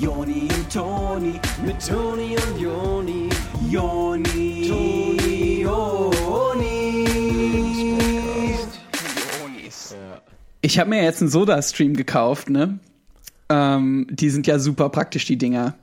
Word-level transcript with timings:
Joni 0.00 0.48
und 0.54 0.72
Toni, 0.72 1.40
mit 1.64 1.86
Toni 1.86 2.36
und 2.36 2.60
Joni, 2.60 3.28
Joni, 3.70 4.68
Toni, 4.68 5.62
Joni. 5.62 7.04
Ich 10.60 10.78
habe 10.78 10.90
mir 10.90 11.02
jetzt 11.02 11.20
einen 11.20 11.30
Soda-Stream 11.30 11.94
gekauft, 11.94 12.48
ne? 12.50 12.78
Ähm, 13.48 14.06
die 14.10 14.30
sind 14.30 14.46
ja 14.46 14.58
super 14.58 14.88
praktisch, 14.88 15.26
die 15.26 15.36
Dinger. 15.36 15.74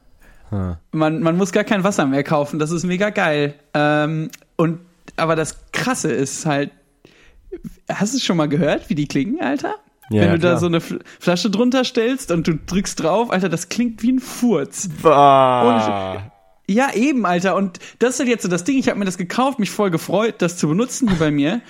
Man, 0.92 1.22
man 1.22 1.38
muss 1.38 1.54
gar 1.54 1.64
kein 1.64 1.84
Wasser 1.84 2.06
mehr 2.06 2.24
kaufen, 2.24 2.60
das 2.60 2.72
ist 2.72 2.84
mega 2.84 3.10
geil. 3.10 3.54
Ähm, 3.74 4.30
und 4.58 4.80
aber 5.16 5.36
das 5.36 5.58
Krasse 5.72 6.12
ist 6.12 6.46
halt, 6.46 6.72
hast 7.90 8.14
du 8.14 8.18
es 8.18 8.24
schon 8.24 8.38
mal 8.38 8.50
gehört, 8.50 8.90
wie 8.90 8.96
die 8.96 9.08
klingen, 9.08 9.40
Alter? 9.42 9.76
Ja, 10.12 10.24
Wenn 10.24 10.32
du 10.32 10.40
da 10.40 10.50
klar. 10.50 10.60
so 10.60 10.66
eine 10.68 10.80
Fl- 10.80 11.00
Flasche 11.20 11.50
drunter 11.50 11.84
stellst 11.84 12.32
und 12.32 12.48
du 12.48 12.54
drückst 12.56 13.00
drauf, 13.02 13.32
Alter, 13.32 13.50
das 13.50 13.70
klingt 13.70 14.04
wie 14.04 14.12
ein 14.12 14.20
Furz. 14.20 14.90
Bah. 15.02 16.32
Ja, 16.68 16.94
eben, 16.94 17.26
Alter. 17.26 17.56
Und 17.56 17.80
das 18.00 18.16
ist 18.16 18.20
halt 18.20 18.30
jetzt 18.30 18.44
so 18.44 18.50
das 18.50 18.64
Ding. 18.64 18.78
Ich 18.78 18.88
habe 18.88 18.98
mir 19.00 19.06
das 19.06 19.18
gekauft, 19.18 19.60
mich 19.60 19.72
voll 19.72 19.90
gefreut, 19.92 20.36
das 20.40 20.58
zu 20.58 20.68
benutzen 20.68 21.10
hier 21.10 21.18
bei 21.20 21.32
mir. 21.32 21.62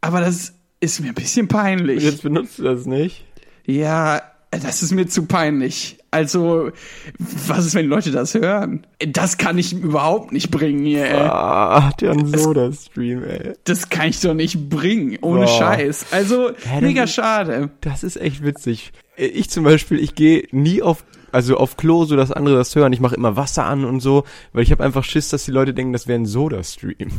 Aber 0.00 0.20
das 0.20 0.52
ist 0.80 1.00
mir 1.00 1.08
ein 1.08 1.14
bisschen 1.14 1.48
peinlich. 1.48 2.02
Jetzt 2.04 2.22
benutzt 2.22 2.58
du 2.58 2.62
das 2.64 2.86
nicht? 2.86 3.24
Ja, 3.64 4.22
das 4.50 4.82
ist 4.82 4.92
mir 4.92 5.06
zu 5.08 5.26
peinlich. 5.26 5.95
Also, 6.10 6.70
was 7.18 7.66
ist, 7.66 7.74
wenn 7.74 7.86
Leute 7.86 8.10
das 8.10 8.34
hören? 8.34 8.86
Das 9.06 9.36
kann 9.38 9.58
ich 9.58 9.72
überhaupt 9.74 10.32
nicht 10.32 10.50
bringen 10.50 10.84
hier, 10.84 11.04
ey. 11.04 11.20
Ah, 11.20 11.90
der 12.00 12.14
Soda-Stream, 12.26 13.24
ey. 13.24 13.52
Das 13.64 13.90
kann 13.90 14.08
ich 14.08 14.20
doch 14.20 14.32
nicht 14.34 14.68
bringen, 14.70 15.18
ohne 15.20 15.40
Boah. 15.46 15.48
Scheiß. 15.58 16.06
Also, 16.12 16.50
dann- 16.64 16.84
mega 16.84 17.06
schade. 17.06 17.70
Das 17.80 18.02
ist 18.02 18.16
echt 18.20 18.42
witzig. 18.44 18.92
Ich 19.16 19.50
zum 19.50 19.64
Beispiel, 19.64 19.98
ich 19.98 20.14
gehe 20.14 20.46
nie 20.52 20.80
auf, 20.82 21.04
also 21.32 21.56
auf 21.56 21.76
Klo, 21.76 22.04
so 22.04 22.16
dass 22.16 22.30
andere 22.32 22.56
das 22.56 22.74
hören. 22.76 22.92
Ich 22.92 23.00
mache 23.00 23.14
immer 23.16 23.36
Wasser 23.36 23.64
an 23.64 23.84
und 23.84 24.00
so, 24.00 24.24
weil 24.52 24.62
ich 24.62 24.70
habe 24.70 24.84
einfach 24.84 25.04
Schiss, 25.04 25.28
dass 25.30 25.44
die 25.44 25.50
Leute 25.52 25.74
denken, 25.74 25.92
das 25.92 26.06
wäre 26.06 26.18
ein 26.18 26.26
Soda-Stream. 26.26 27.10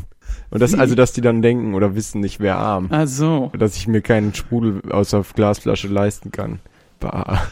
Und 0.49 0.61
das, 0.61 0.73
also, 0.73 0.95
dass 0.95 1.13
die 1.13 1.21
dann 1.21 1.41
denken 1.41 1.73
oder 1.73 1.95
wissen, 1.95 2.23
ich 2.23 2.39
wäre 2.39 2.57
arm. 2.57 2.87
Ach 2.91 3.07
so. 3.07 3.51
Dass 3.57 3.75
ich 3.75 3.87
mir 3.87 4.01
keinen 4.01 4.33
Sprudel 4.33 4.81
aus 4.91 5.09
der 5.09 5.23
Glasflasche 5.35 5.87
leisten 5.87 6.31
kann. 6.31 6.59
Bah. 6.99 7.47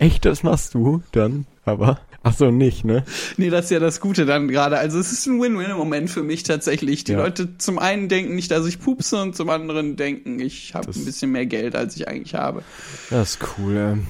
Echt, 0.00 0.24
das 0.24 0.42
machst 0.42 0.72
du 0.72 1.02
dann? 1.12 1.44
Aber, 1.66 2.00
ach 2.22 2.34
so, 2.34 2.50
nicht, 2.50 2.86
ne? 2.86 3.04
Nee, 3.36 3.50
das 3.50 3.66
ist 3.66 3.70
ja 3.70 3.80
das 3.80 4.00
Gute 4.00 4.24
dann 4.24 4.48
gerade. 4.48 4.78
Also 4.78 4.98
es 4.98 5.12
ist 5.12 5.26
ein 5.26 5.40
Win-Win 5.42 5.70
im 5.70 5.76
Moment 5.76 6.08
für 6.08 6.22
mich 6.22 6.42
tatsächlich. 6.42 7.04
Die 7.04 7.12
Ja. 7.12 7.18
Leute 7.18 7.58
zum 7.58 7.78
einen 7.78 8.08
denken 8.08 8.34
nicht, 8.34 8.50
dass 8.50 8.66
ich 8.66 8.80
pupse 8.80 9.20
und 9.20 9.36
zum 9.36 9.50
anderen 9.50 9.96
denken, 9.96 10.40
ich 10.40 10.74
habe 10.74 10.90
ein 10.90 11.04
bisschen 11.04 11.32
mehr 11.32 11.44
Geld, 11.44 11.76
als 11.76 11.96
ich 11.96 12.08
eigentlich 12.08 12.34
habe. 12.34 12.62
Das 13.10 13.32
ist 13.32 13.38
cool, 13.58 13.76
ähm. 13.76 14.06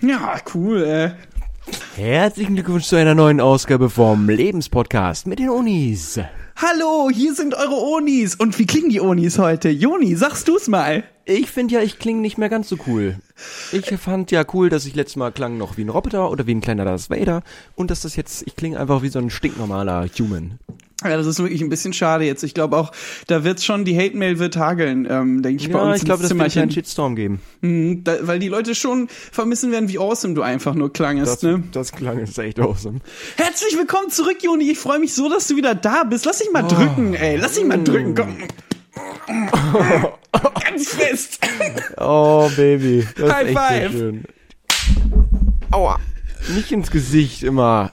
Ja, 0.00 0.36
cool, 0.54 0.84
äh. 0.84 1.10
Herzlichen 2.00 2.54
Glückwunsch 2.54 2.84
zu 2.86 2.94
einer 2.94 3.16
neuen 3.16 3.40
Ausgabe 3.40 3.90
vom 3.90 4.28
Lebenspodcast 4.28 5.26
mit 5.26 5.40
den 5.40 5.50
Unis. 5.50 6.20
Hallo, 6.54 7.10
hier 7.12 7.34
sind 7.34 7.54
eure 7.54 7.80
Onis. 7.82 8.36
Und 8.36 8.60
wie 8.60 8.66
klingen 8.66 8.90
die 8.90 9.00
Onis 9.00 9.38
heute? 9.40 9.70
Joni, 9.70 10.14
sagst 10.14 10.46
du's 10.46 10.68
mal? 10.68 11.02
Ich 11.24 11.50
finde 11.50 11.74
ja, 11.74 11.80
ich 11.80 11.98
klinge 11.98 12.20
nicht 12.20 12.36
mehr 12.36 12.48
ganz 12.48 12.68
so 12.68 12.76
cool. 12.86 13.16
Ich 13.70 13.86
fand 13.98 14.30
ja 14.32 14.44
cool, 14.52 14.68
dass 14.70 14.86
ich 14.86 14.94
letztes 14.94 15.16
Mal 15.16 15.30
klang 15.30 15.56
noch 15.56 15.76
wie 15.76 15.84
ein 15.84 15.88
Roboter 15.88 16.30
oder 16.30 16.46
wie 16.46 16.54
ein 16.54 16.60
kleiner 16.60 16.84
Darth 16.84 17.10
Vader 17.10 17.42
und 17.76 17.90
dass 17.90 18.00
das 18.00 18.16
jetzt, 18.16 18.42
ich 18.46 18.56
klinge 18.56 18.78
einfach 18.78 19.02
wie 19.02 19.08
so 19.08 19.18
ein 19.20 19.30
stinknormaler 19.30 20.06
Human. 20.18 20.58
Ja, 21.04 21.16
das 21.16 21.26
ist 21.26 21.40
wirklich 21.40 21.60
ein 21.62 21.68
bisschen 21.68 21.92
schade 21.92 22.24
jetzt. 22.24 22.44
Ich 22.44 22.54
glaube 22.54 22.76
auch, 22.76 22.92
da 23.26 23.42
wird's 23.42 23.64
schon, 23.64 23.84
die 23.84 23.96
Hate-Mail 23.98 24.38
wird 24.38 24.56
hageln, 24.56 25.06
ähm, 25.10 25.42
denke 25.42 25.62
ich, 25.62 25.70
bei 25.70 25.78
Ja, 25.80 25.84
uns 25.86 25.98
ich 25.98 26.04
glaube, 26.04 26.22
das 26.22 26.32
wird 26.36 26.56
einen. 26.56 26.70
Shitstorm 26.70 27.16
geben. 27.16 27.40
Mhm, 27.60 28.04
da, 28.04 28.18
weil 28.22 28.38
die 28.38 28.46
Leute 28.48 28.74
schon 28.76 29.08
vermissen 29.08 29.72
werden, 29.72 29.88
wie 29.88 29.98
awesome 29.98 30.34
du 30.34 30.42
einfach 30.42 30.74
nur 30.74 30.92
klangest, 30.92 31.32
Das, 31.32 31.42
ne? 31.42 31.62
das 31.72 31.90
klang 31.92 32.18
jetzt 32.20 32.38
echt 32.38 32.60
awesome. 32.60 33.00
Herzlich 33.36 33.76
willkommen 33.76 34.10
zurück, 34.10 34.38
Joni. 34.42 34.70
Ich 34.70 34.78
freue 34.78 35.00
mich 35.00 35.12
so, 35.14 35.28
dass 35.28 35.48
du 35.48 35.56
wieder 35.56 35.74
da 35.74 36.04
bist. 36.04 36.24
Lass 36.24 36.38
dich 36.38 36.48
Oh. 36.50 36.52
mal 36.52 36.62
drücken, 36.62 37.14
ey. 37.14 37.36
Lass 37.36 37.54
dich 37.54 37.64
mal 37.64 37.82
drücken, 37.82 38.14
komm. 38.14 38.36
Ganz 40.64 40.88
fest. 40.88 41.38
Oh, 41.98 42.48
Baby. 42.56 43.06
Das 43.16 43.32
High 43.32 43.42
ist 43.42 43.48
echt 43.50 43.58
five. 43.58 43.92
so 43.92 43.98
schön. 43.98 44.24
Aua. 45.70 45.98
Nicht 46.54 46.72
ins 46.72 46.90
Gesicht 46.90 47.42
immer. 47.42 47.92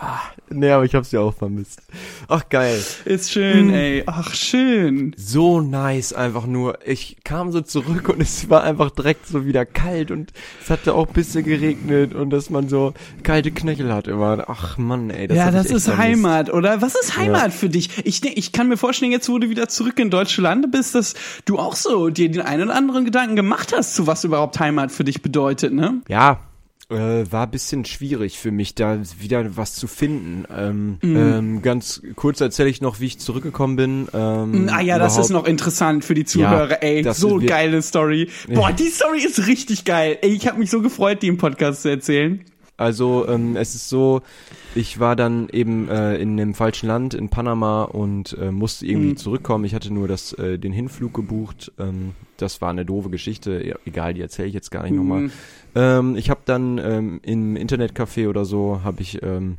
Ah, 0.00 0.20
nee, 0.50 0.70
aber 0.70 0.84
ich 0.84 0.94
hab's 0.94 1.10
ja 1.10 1.18
auch 1.20 1.34
vermisst. 1.34 1.82
Ach, 2.28 2.48
geil. 2.48 2.80
Ist 3.04 3.30
Hm. 3.30 3.32
schön, 3.32 3.70
ey. 3.74 4.04
Ach, 4.06 4.32
schön. 4.32 5.12
so 5.16 5.60
nice 5.60 6.12
einfach 6.12 6.46
nur. 6.46 6.78
Ich 6.86 7.16
kam 7.24 7.50
so 7.50 7.60
zurück 7.62 8.08
und 8.08 8.20
es 8.20 8.48
war 8.48 8.62
einfach 8.62 8.90
direkt 8.90 9.26
so 9.26 9.44
wieder 9.44 9.66
kalt 9.66 10.12
und 10.12 10.32
es 10.62 10.70
hatte 10.70 10.94
auch 10.94 11.08
ein 11.08 11.12
bisschen 11.14 11.42
geregnet 11.44 12.14
und 12.14 12.30
dass 12.30 12.48
man 12.48 12.68
so 12.68 12.94
kalte 13.24 13.50
Knöchel 13.50 13.92
hat 13.92 14.06
immer. 14.06 14.44
Ach 14.48 14.78
Mann, 14.78 15.10
ey. 15.10 15.22
ja, 15.34 15.50
das 15.50 15.64
ich 15.66 15.70
echt 15.72 15.76
ist 15.78 15.84
vermisst. 15.86 15.98
Heimat, 15.98 16.52
oder? 16.52 16.80
Was 16.80 16.94
ist 16.94 17.16
Heimat 17.16 17.52
für 17.52 17.68
dich? 17.68 17.90
Ich, 18.06 18.20
denk- 18.20 18.38
ich 18.38 18.52
kann 18.52 18.68
mir 18.68 18.76
vorstellen, 18.76 19.10
jetzt 19.10 19.28
wo 19.28 19.38
du 19.38 19.50
wieder 19.50 19.68
zurück 19.68 19.98
in 19.98 20.10
Deutschland 20.10 20.70
bist, 20.70 20.94
dass 20.94 21.14
du 21.44 21.58
auch 21.58 21.74
so 21.74 22.08
dir 22.08 22.30
den 22.30 22.42
einen 22.42 22.64
oder 22.64 22.76
anderen 22.76 23.04
Gedanken 23.04 23.34
gemacht 23.34 23.74
hast, 23.76 23.96
zu 23.96 24.06
was 24.06 24.22
überhaupt 24.22 24.60
Heimat 24.60 24.92
für 24.92 25.02
dich 25.02 25.22
bedeutet, 25.22 25.72
ne? 25.72 26.02
Ja, 26.08 26.38
äh, 26.90 27.30
war 27.30 27.44
ein 27.44 27.50
bisschen 27.50 27.84
schwierig 27.84 28.38
für 28.38 28.50
mich, 28.50 28.74
da 28.74 28.98
wieder 29.18 29.56
was 29.56 29.74
zu 29.74 29.86
finden. 29.86 30.44
Ähm, 30.56 30.98
Mhm. 31.02 31.16
ähm, 31.16 31.62
ganz 31.62 32.00
kurz 32.16 32.40
erzähle 32.40 32.70
ich 32.70 32.80
noch, 32.80 33.00
wie 33.00 33.06
ich 33.06 33.18
zurückgekommen 33.18 33.76
bin. 33.76 34.08
Ähm, 34.14 34.68
Ah 34.72 34.80
ja, 34.80 34.98
das 34.98 35.18
ist 35.18 35.30
noch 35.30 35.46
interessant 35.46 36.04
für 36.04 36.14
die 36.14 36.24
Zuhörer, 36.24 36.70
Ja, 36.70 36.76
ey. 36.76 37.04
So 37.12 37.38
geile 37.44 37.82
Story. 37.82 38.30
Boah, 38.48 38.72
die 38.72 38.88
Story 38.88 39.20
ist 39.24 39.46
richtig 39.46 39.84
geil. 39.84 40.18
Ey, 40.22 40.30
ich 40.30 40.46
habe 40.48 40.58
mich 40.58 40.70
so 40.70 40.80
gefreut, 40.80 41.22
die 41.22 41.28
im 41.28 41.36
Podcast 41.38 41.82
zu 41.82 41.90
erzählen. 41.90 42.42
Also 42.78 43.26
ähm, 43.28 43.56
es 43.56 43.74
ist 43.74 43.88
so, 43.88 44.22
ich 44.74 44.98
war 45.00 45.16
dann 45.16 45.48
eben 45.50 45.88
äh, 45.88 46.16
in 46.16 46.36
dem 46.36 46.54
falschen 46.54 46.86
Land, 46.86 47.12
in 47.12 47.28
Panama 47.28 47.82
und 47.82 48.38
äh, 48.40 48.50
musste 48.52 48.86
irgendwie 48.86 49.10
Mhm. 49.10 49.16
zurückkommen. 49.16 49.64
Ich 49.64 49.74
hatte 49.74 49.92
nur 49.92 50.08
das, 50.08 50.32
äh, 50.34 50.58
den 50.58 50.72
Hinflug 50.72 51.12
gebucht. 51.12 51.72
Ähm, 51.78 52.12
das 52.36 52.60
war 52.60 52.70
eine 52.70 52.84
doofe 52.86 53.10
Geschichte. 53.10 53.62
Ja, 53.66 53.74
egal, 53.84 54.14
die 54.14 54.20
erzähle 54.22 54.48
ich 54.48 54.54
jetzt 54.54 54.70
gar 54.70 54.84
nicht 54.84 54.94
nochmal. 54.94 55.22
Mhm. 55.22 55.30
Ähm, 55.74 56.16
ich 56.16 56.30
habe 56.30 56.40
dann 56.44 56.78
ähm, 56.78 57.20
im 57.24 57.56
Internetcafé 57.56 58.28
oder 58.28 58.44
so, 58.44 58.80
habe 58.84 59.02
ich 59.02 59.22
ähm, 59.22 59.58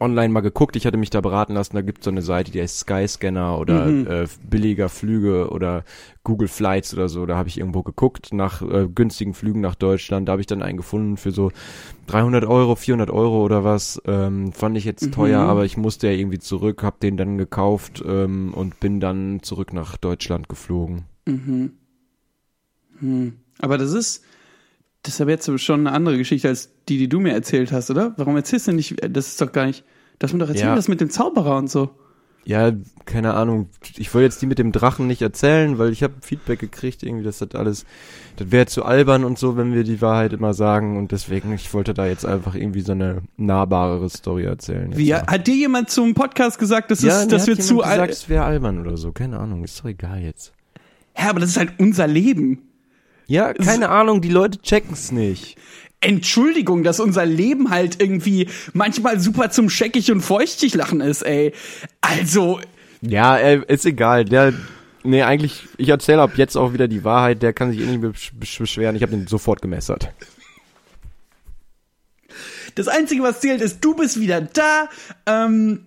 online 0.00 0.28
mal 0.32 0.40
geguckt. 0.40 0.76
Ich 0.76 0.86
hatte 0.86 0.96
mich 0.96 1.10
da 1.10 1.20
beraten 1.20 1.54
lassen. 1.54 1.74
Da 1.76 1.82
gibt 1.82 1.98
es 1.98 2.04
so 2.04 2.10
eine 2.10 2.22
Seite, 2.22 2.50
die 2.50 2.60
heißt 2.60 2.80
Skyscanner 2.80 3.58
oder 3.58 3.86
Mhm. 3.86 4.06
äh, 4.06 4.26
billiger 4.48 4.88
Flüge 4.88 5.50
oder 5.50 5.84
Google 6.24 6.48
Flights 6.48 6.92
oder 6.94 7.08
so. 7.08 7.24
Da 7.26 7.36
habe 7.36 7.48
ich 7.48 7.58
irgendwo 7.58 7.82
geguckt 7.82 8.32
nach 8.32 8.62
äh, 8.62 8.88
günstigen 8.92 9.34
Flügen 9.34 9.60
nach 9.60 9.74
Deutschland. 9.74 10.28
Da 10.28 10.32
habe 10.32 10.40
ich 10.42 10.46
dann 10.46 10.62
einen 10.62 10.76
gefunden 10.76 11.16
für 11.16 11.30
so 11.30 11.50
300 12.08 12.44
Euro, 12.44 12.74
400 12.76 13.10
Euro 13.10 13.44
oder 13.44 13.64
was. 13.64 14.00
Ähm, 14.06 14.52
fand 14.52 14.76
ich 14.76 14.84
jetzt 14.84 15.06
Mhm. 15.06 15.12
teuer, 15.12 15.40
aber 15.40 15.64
ich 15.64 15.76
musste 15.76 16.08
ja 16.08 16.12
irgendwie 16.12 16.38
zurück, 16.38 16.82
habe 16.82 16.96
den 17.00 17.16
dann 17.16 17.38
gekauft 17.38 18.02
ähm, 18.06 18.52
und 18.54 18.80
bin 18.80 19.00
dann 19.00 19.40
zurück 19.42 19.72
nach 19.72 19.96
Deutschland 19.96 20.48
geflogen. 20.48 21.04
Mhm. 21.26 21.72
Hm. 23.00 23.32
Aber 23.58 23.78
das 23.78 23.92
ist, 23.92 24.24
das 25.06 25.14
ist 25.14 25.20
aber 25.20 25.30
jetzt 25.30 25.60
schon 25.60 25.86
eine 25.86 25.92
andere 25.96 26.18
Geschichte 26.18 26.48
als 26.48 26.70
die, 26.88 26.98
die 26.98 27.08
du 27.08 27.20
mir 27.20 27.32
erzählt 27.32 27.72
hast, 27.72 27.90
oder? 27.90 28.14
Warum 28.16 28.36
erzählst 28.36 28.66
du 28.68 28.72
nicht, 28.72 28.96
das 29.14 29.28
ist 29.28 29.40
doch 29.40 29.52
gar 29.52 29.66
nicht, 29.66 29.84
das 30.18 30.32
mir 30.32 30.38
doch 30.40 30.48
erzählen, 30.48 30.68
Ja. 30.70 30.74
das 30.76 30.88
mit 30.88 31.00
dem 31.00 31.10
Zauberer 31.10 31.56
und 31.56 31.70
so. 31.70 31.90
Ja, 32.44 32.70
keine 33.06 33.34
Ahnung. 33.34 33.68
Ich 33.98 34.14
wollte 34.14 34.26
jetzt 34.26 34.40
die 34.40 34.46
mit 34.46 34.60
dem 34.60 34.70
Drachen 34.70 35.08
nicht 35.08 35.20
erzählen, 35.20 35.78
weil 35.78 35.90
ich 35.90 36.04
habe 36.04 36.14
Feedback 36.20 36.60
gekriegt, 36.60 37.02
irgendwie, 37.02 37.24
das 37.24 37.40
hat 37.40 37.56
alles, 37.56 37.84
das 38.36 38.52
wäre 38.52 38.66
zu 38.66 38.84
albern 38.84 39.24
und 39.24 39.36
so, 39.36 39.56
wenn 39.56 39.74
wir 39.74 39.82
die 39.82 40.00
Wahrheit 40.00 40.32
immer 40.32 40.54
sagen 40.54 40.96
und 40.96 41.10
deswegen, 41.10 41.52
ich 41.54 41.74
wollte 41.74 41.92
da 41.92 42.06
jetzt 42.06 42.24
einfach 42.24 42.54
irgendwie 42.54 42.82
so 42.82 42.92
eine 42.92 43.22
nahbarere 43.36 44.08
Story 44.10 44.44
erzählen. 44.44 44.96
Wie, 44.96 45.10
mal. 45.10 45.26
hat 45.26 45.48
dir 45.48 45.56
jemand 45.56 45.90
zum 45.90 46.14
Podcast 46.14 46.60
gesagt, 46.60 46.92
dass, 46.92 47.02
ja, 47.02 47.22
es, 47.22 47.26
dass 47.28 47.48
wir 47.48 47.58
zu 47.58 47.78
gesagt, 47.78 47.98
alt, 47.98 48.10
es 48.12 48.28
wäre 48.28 48.44
albern 48.44 48.80
oder 48.80 48.96
so, 48.96 49.10
keine 49.10 49.40
Ahnung, 49.40 49.64
ist 49.64 49.80
doch 49.80 49.86
egal 49.86 50.22
jetzt. 50.22 50.52
ja, 51.18 51.30
aber 51.30 51.40
das 51.40 51.50
ist 51.50 51.56
halt 51.56 51.72
unser 51.78 52.06
Leben. 52.06 52.62
Ja, 53.26 53.52
keine 53.54 53.88
Ahnung, 53.88 54.20
die 54.20 54.28
Leute 54.28 54.60
checken's 54.62 55.10
nicht. 55.10 55.56
Entschuldigung, 56.00 56.84
dass 56.84 57.00
unser 57.00 57.26
Leben 57.26 57.70
halt 57.70 58.00
irgendwie 58.00 58.48
manchmal 58.72 59.18
super 59.18 59.50
zum 59.50 59.68
scheckig 59.70 60.12
und 60.12 60.20
feuchtig 60.20 60.74
lachen 60.74 61.00
ist, 61.00 61.22
ey. 61.22 61.52
Also, 62.00 62.60
Ja, 63.00 63.36
äh, 63.36 63.62
ist 63.66 63.86
egal, 63.86 64.24
der, 64.26 64.52
nee, 65.02 65.22
eigentlich, 65.22 65.66
ich 65.78 65.88
erzähle 65.88 66.22
ab 66.22 66.32
jetzt 66.36 66.56
auch 66.56 66.72
wieder 66.74 66.86
die 66.86 67.02
Wahrheit, 67.02 67.42
der 67.42 67.52
kann 67.52 67.72
sich 67.72 67.80
eh 67.80 67.86
nicht 67.86 68.00
besch 68.00 68.32
besch 68.34 68.58
beschweren, 68.58 68.94
ich 68.94 69.02
habe 69.02 69.12
den 69.12 69.26
sofort 69.26 69.62
gemessert. 69.62 70.10
Das 72.74 72.88
Einzige, 72.88 73.22
was 73.22 73.40
zählt, 73.40 73.62
ist, 73.62 73.80
du 73.80 73.94
bist 73.94 74.20
wieder 74.20 74.42
da. 74.42 74.88
Ähm, 75.24 75.86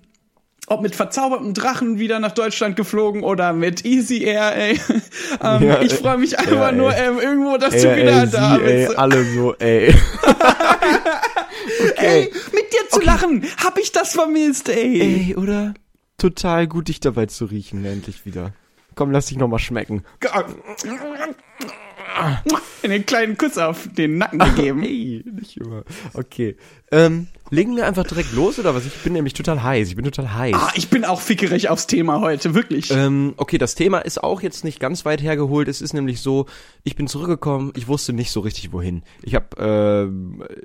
ob 0.69 0.81
mit 0.81 0.95
verzaubertem 0.95 1.53
Drachen 1.53 1.99
wieder 1.99 2.19
nach 2.19 2.31
Deutschland 2.31 2.75
geflogen 2.75 3.23
oder 3.23 3.53
mit 3.53 3.83
Easy 3.85 4.23
Air, 4.23 4.55
ey. 4.55 4.79
ähm, 5.43 5.63
Ja, 5.63 5.81
ich 5.81 5.93
freue 5.95 6.17
mich 6.17 6.37
einfach 6.39 6.51
ja, 6.67 6.71
nur 6.71 6.95
ey. 6.95 7.07
ähm, 7.09 7.19
irgendwo, 7.19 7.57
dass 7.57 7.73
Ey, 7.73 7.81
du 7.81 7.95
wieder 7.97 8.21
ey, 8.23 8.29
da 8.29 8.55
sie, 8.55 8.61
ey, 8.63 8.85
bist. 8.87 8.97
alle 8.99 9.25
so, 9.33 9.55
ey. 9.55 9.93
Ey, 11.97 12.31
mit 12.53 12.73
dir 12.73 12.89
zu 12.89 13.01
lachen, 13.01 13.45
hab 13.63 13.77
ich 13.77 13.91
das 13.91 14.13
vermisst, 14.13 14.69
ey. 14.69 15.01
Ey, 15.29 15.35
oder? 15.35 15.73
Total 16.17 16.67
gut, 16.67 16.87
dich 16.87 16.99
dabei 16.99 17.25
zu 17.27 17.45
riechen, 17.45 17.85
endlich 17.85 18.25
wieder. 18.25 18.53
Komm, 18.95 19.11
lass 19.11 19.27
dich 19.27 19.37
noch 19.37 19.47
mal 19.47 19.59
schmecken. 19.59 20.03
Einen 22.83 23.05
kleinen 23.05 23.37
Kuss 23.37 23.57
auf 23.57 23.87
den 23.91 24.17
Nacken 24.17 24.39
gegeben. 24.39 24.83
Hey, 24.89 25.23
nicht 25.31 25.57
immer. 25.57 25.83
Okay. 26.13 26.55
Ähm, 26.91 27.27
legen 27.49 27.75
wir 27.75 27.85
einfach 27.85 28.05
direkt 28.05 28.33
los 28.33 28.57
oder 28.57 28.73
was? 28.73 28.85
Ich 28.85 28.93
bin 29.03 29.13
nämlich 29.13 29.33
total 29.33 29.61
heiß. 29.61 29.89
Ich 29.89 29.95
bin 29.95 30.05
total 30.05 30.33
heiß. 30.33 30.55
Ah, 30.55 30.71
ich 30.73 30.89
bin 30.89 31.05
auch 31.05 31.21
fickerig 31.21 31.69
aufs 31.69 31.87
Thema 31.87 32.21
heute, 32.21 32.55
wirklich. 32.55 32.91
Ähm, 32.91 33.33
okay, 33.37 33.57
das 33.57 33.75
Thema 33.75 33.99
ist 33.99 34.23
auch 34.23 34.41
jetzt 34.41 34.63
nicht 34.63 34.79
ganz 34.79 35.05
weit 35.05 35.21
hergeholt. 35.21 35.67
Es 35.67 35.81
ist 35.81 35.93
nämlich 35.93 36.21
so, 36.21 36.47
ich 36.83 36.95
bin 36.95 37.07
zurückgekommen, 37.07 37.73
ich 37.75 37.87
wusste 37.87 38.13
nicht 38.13 38.31
so 38.31 38.39
richtig 38.39 38.71
wohin. 38.71 39.03
Ich 39.21 39.35
habe 39.35 40.09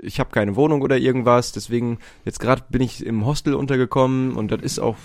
äh, 0.02 0.06
ich 0.06 0.20
habe 0.20 0.31
keine 0.31 0.56
Wohnung 0.56 0.82
oder 0.82 0.96
irgendwas, 0.96 1.52
deswegen 1.52 1.99
jetzt 2.25 2.41
gerade 2.41 2.62
bin 2.70 2.81
ich 2.81 3.05
im 3.05 3.26
Hostel 3.26 3.55
untergekommen 3.55 4.37
und 4.37 4.50
das 4.50 4.62
ist 4.62 4.79
auch 4.79 4.96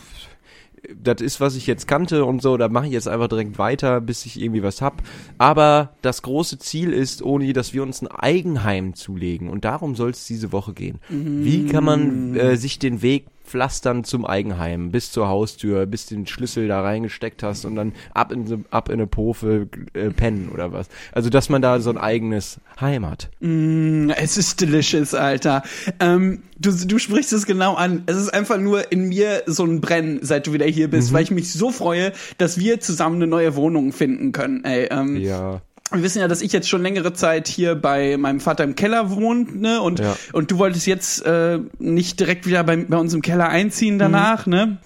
das 0.95 1.21
ist, 1.21 1.39
was 1.41 1.55
ich 1.55 1.67
jetzt 1.67 1.87
kannte 1.87 2.25
und 2.25 2.41
so, 2.41 2.57
da 2.57 2.69
mache 2.69 2.87
ich 2.87 2.93
jetzt 2.93 3.07
einfach 3.07 3.27
direkt 3.27 3.57
weiter, 3.57 4.01
bis 4.01 4.25
ich 4.25 4.41
irgendwie 4.41 4.63
was 4.63 4.81
hab. 4.81 5.01
Aber 5.37 5.93
das 6.01 6.21
große 6.21 6.59
Ziel 6.59 6.93
ist, 6.93 7.21
Oni, 7.21 7.53
dass 7.53 7.73
wir 7.73 7.83
uns 7.83 8.01
ein 8.01 8.07
Eigenheim 8.07 8.93
zulegen. 8.93 9.49
Und 9.49 9.65
darum 9.65 9.95
soll 9.95 10.11
es 10.11 10.25
diese 10.25 10.51
Woche 10.51 10.73
gehen. 10.73 10.99
Wie 11.43 11.65
kann 11.65 11.83
man 11.83 12.35
äh, 12.35 12.57
sich 12.57 12.79
den 12.79 13.01
Weg 13.01 13.25
pflastern 13.49 14.03
zum 14.03 14.25
Eigenheim, 14.25 14.91
bis 14.91 15.11
zur 15.11 15.27
Haustür, 15.27 15.85
bis 15.85 16.05
den 16.05 16.27
Schlüssel 16.27 16.67
da 16.67 16.81
reingesteckt 16.81 17.41
hast 17.41 17.65
und 17.65 17.75
dann 17.75 17.93
ab 18.13 18.31
in, 18.31 18.65
ab 18.69 18.89
in 18.89 18.93
eine 18.93 19.07
Pofe 19.07 19.67
äh, 19.93 20.09
pennen 20.11 20.49
oder 20.53 20.71
was. 20.71 20.87
Also, 21.11 21.29
dass 21.29 21.49
man 21.49 21.61
da 21.61 21.79
so 21.79 21.89
ein 21.89 21.97
eigenes 21.97 22.59
Heim 22.79 23.05
hat. 23.09 23.29
Mm, 23.39 24.11
es 24.11 24.37
ist 24.37 24.61
delicious, 24.61 25.13
Alter. 25.13 25.63
Ähm, 25.99 26.43
du, 26.59 26.71
du 26.71 26.99
sprichst 26.99 27.33
es 27.33 27.45
genau 27.45 27.73
an. 27.73 28.03
Es 28.05 28.17
ist 28.17 28.29
einfach 28.29 28.57
nur 28.57 28.91
in 28.91 29.09
mir 29.09 29.43
so 29.47 29.65
ein 29.65 29.81
Brennen, 29.81 30.19
seit 30.21 30.47
du 30.47 30.53
wieder 30.53 30.67
hier 30.67 30.89
bist, 30.89 31.11
weil 31.11 31.23
ich 31.23 31.31
mich 31.31 31.51
so 31.51 31.71
freue, 31.71 32.13
dass 32.37 32.59
wir 32.59 32.79
zusammen 32.79 33.15
eine 33.15 33.27
neue 33.27 33.55
Wohnung 33.55 33.91
finden 33.91 34.31
können. 34.31 34.63
Ey, 34.63 34.87
ähm, 34.91 35.15
Ja. 35.17 35.61
Wir 35.91 36.03
wissen 36.03 36.19
ja, 36.19 36.27
dass 36.27 36.41
ich 36.41 36.51
jetzt 36.51 36.69
schon 36.69 36.81
längere 36.83 37.13
Zeit 37.13 37.47
hier 37.47 37.73
bei 37.75 38.15
meinem 38.17 38.39
Vater 38.39 38.63
im 38.63 38.75
Keller 38.75 39.09
wohne, 39.11 39.45
ne? 39.51 39.81
Und, 39.81 39.99
Ja. 39.99 40.15
und 40.33 40.51
du 40.51 40.57
wolltest 40.59 40.85
jetzt 40.85 41.25
äh, 41.25 41.59
nicht 41.79 42.19
direkt 42.19 42.45
wieder 42.45 42.63
bei, 42.63 42.75
bei 42.77 42.97
uns 42.97 43.13
im 43.13 43.21
Keller 43.21 43.49
einziehen 43.49 43.97
danach, 43.97 44.45
Mhm. 44.45 44.53
ne? 44.53 44.77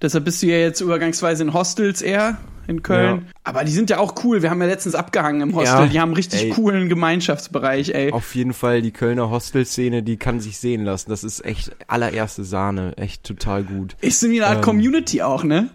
Deshalb 0.00 0.24
bist 0.24 0.42
du 0.42 0.46
ja 0.46 0.58
jetzt 0.58 0.80
übergangsweise 0.80 1.42
in 1.42 1.52
Hostels 1.52 2.00
eher 2.02 2.38
in 2.68 2.84
Köln. 2.84 3.22
Ja. 3.26 3.32
Aber 3.42 3.64
die 3.64 3.72
sind 3.72 3.90
ja 3.90 3.98
auch 3.98 4.22
cool. 4.24 4.40
Wir 4.42 4.50
haben 4.50 4.60
ja 4.60 4.68
letztens 4.68 4.94
abgehangen 4.94 5.40
im 5.40 5.54
Hostel. 5.56 5.80
Ja, 5.80 5.86
Die 5.86 5.98
haben 5.98 6.10
einen 6.10 6.16
richtig 6.16 6.42
ey. 6.44 6.50
coolen 6.50 6.88
Gemeinschaftsbereich, 6.88 7.92
ey. 7.92 8.12
Auf 8.12 8.34
jeden 8.36 8.52
Fall 8.52 8.82
die 8.82 8.92
Kölner 8.92 9.30
Hostelszene, 9.30 10.04
die 10.04 10.16
kann 10.16 10.38
sich 10.38 10.58
sehen 10.58 10.84
lassen. 10.84 11.10
Das 11.10 11.24
ist 11.24 11.44
echt 11.44 11.72
allererste 11.88 12.44
Sahne. 12.44 12.92
Echt 12.96 13.24
total 13.24 13.64
gut. 13.64 13.96
Ist 14.00 14.20
so 14.20 14.30
wie 14.30 14.40
eine 14.40 14.46
Art 14.48 14.58
Ähm, 14.58 14.62
Community 14.64 15.22
auch, 15.22 15.42
ne? 15.42 15.70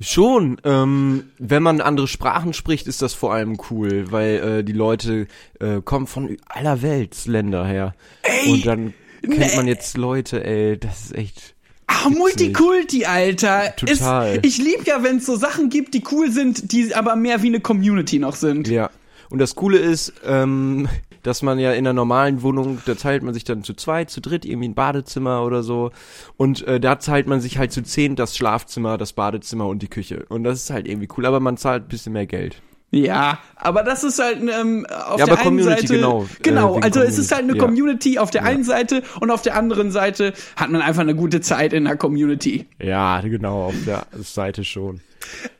Schon, 0.00 0.60
ähm, 0.64 1.30
wenn 1.38 1.62
man 1.62 1.80
andere 1.80 2.08
Sprachen 2.08 2.52
spricht, 2.52 2.86
ist 2.86 3.02
das 3.02 3.14
vor 3.14 3.32
allem 3.32 3.58
cool, 3.70 4.10
weil 4.10 4.36
äh, 4.36 4.64
die 4.64 4.72
Leute 4.72 5.26
äh, 5.58 5.80
kommen 5.82 6.06
von 6.06 6.36
aller 6.46 6.82
Weltsländer 6.82 7.66
her. 7.66 7.94
Ey, 8.22 8.52
Und 8.52 8.66
dann 8.66 8.94
kennt 9.22 9.38
nee. 9.38 9.56
man 9.56 9.66
jetzt 9.66 9.96
Leute, 9.96 10.44
ey, 10.44 10.78
das 10.78 11.06
ist 11.06 11.14
echt. 11.14 11.54
Ah, 11.86 12.08
Multikulti, 12.08 13.04
Alter. 13.04 13.74
Total. 13.76 14.36
Ist, 14.36 14.46
ich 14.46 14.58
lieb 14.58 14.86
ja, 14.86 15.02
wenn 15.02 15.16
es 15.16 15.26
so 15.26 15.36
Sachen 15.36 15.70
gibt, 15.70 15.92
die 15.94 16.04
cool 16.12 16.30
sind, 16.30 16.72
die 16.72 16.94
aber 16.94 17.16
mehr 17.16 17.42
wie 17.42 17.48
eine 17.48 17.60
Community 17.60 18.18
noch 18.18 18.36
sind. 18.36 18.68
Ja. 18.68 18.90
Und 19.28 19.38
das 19.38 19.54
Coole 19.54 19.78
ist, 19.78 20.12
ähm, 20.24 20.88
dass 21.22 21.42
man 21.42 21.58
ja 21.58 21.72
in 21.72 21.78
einer 21.86 21.92
normalen 21.92 22.42
Wohnung, 22.42 22.80
da 22.86 22.94
teilt 22.94 23.22
man 23.22 23.34
sich 23.34 23.44
dann 23.44 23.62
zu 23.62 23.74
zweit, 23.74 24.10
zu 24.10 24.20
dritt, 24.20 24.44
irgendwie 24.44 24.68
ein 24.68 24.74
Badezimmer 24.74 25.44
oder 25.44 25.62
so. 25.62 25.90
Und 26.36 26.66
äh, 26.66 26.80
da 26.80 26.96
teilt 26.96 27.26
man 27.26 27.40
sich 27.40 27.58
halt 27.58 27.72
zu 27.72 27.82
zehn 27.82 28.16
das 28.16 28.36
Schlafzimmer, 28.36 28.98
das 28.98 29.12
Badezimmer 29.12 29.66
und 29.66 29.82
die 29.82 29.88
Küche. 29.88 30.24
Und 30.28 30.44
das 30.44 30.62
ist 30.62 30.70
halt 30.70 30.88
irgendwie 30.88 31.08
cool, 31.16 31.26
aber 31.26 31.40
man 31.40 31.56
zahlt 31.56 31.84
ein 31.84 31.88
bisschen 31.88 32.12
mehr 32.12 32.26
Geld. 32.26 32.62
Ja, 32.92 33.38
aber 33.54 33.84
das 33.84 34.02
ist 34.02 34.18
halt 34.18 34.40
ähm, 34.40 34.84
auf 34.86 35.20
Ja, 35.20 35.26
der 35.26 35.34
aber 35.34 35.42
einen 35.42 35.58
Community, 35.58 35.86
Seite 35.86 35.94
genau. 35.94 36.26
genau, 36.42 36.78
Äh, 36.78 36.82
also 36.82 37.00
es 37.00 37.18
ist 37.18 37.30
halt 37.30 37.44
eine 37.44 37.54
Community, 37.54 38.14
ja. 38.14 38.18
Community 38.18 38.18
auf 38.18 38.30
der 38.30 38.44
einen 38.44 38.64
Seite 38.64 39.02
und 39.20 39.30
auf 39.30 39.42
der 39.42 39.54
anderen 39.54 39.92
Seite 39.92 40.32
hat 40.56 40.70
man 40.70 40.82
einfach 40.82 41.02
eine 41.02 41.14
gute 41.14 41.40
Zeit 41.40 41.72
in 41.72 41.84
der 41.84 41.96
Community. 41.96 42.66
Ja, 42.82 43.20
genau, 43.20 43.66
auf 43.66 43.74
der 43.86 44.06
Seite 44.18 44.64
schon. 44.64 45.00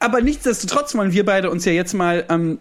Aber 0.00 0.20
nichtsdestotrotz 0.20 0.94
wollen 0.96 1.12
wir 1.12 1.24
beide 1.24 1.50
uns 1.50 1.64
ja 1.64 1.72
jetzt 1.72 1.94
mal 1.94 2.24
ähm, 2.30 2.58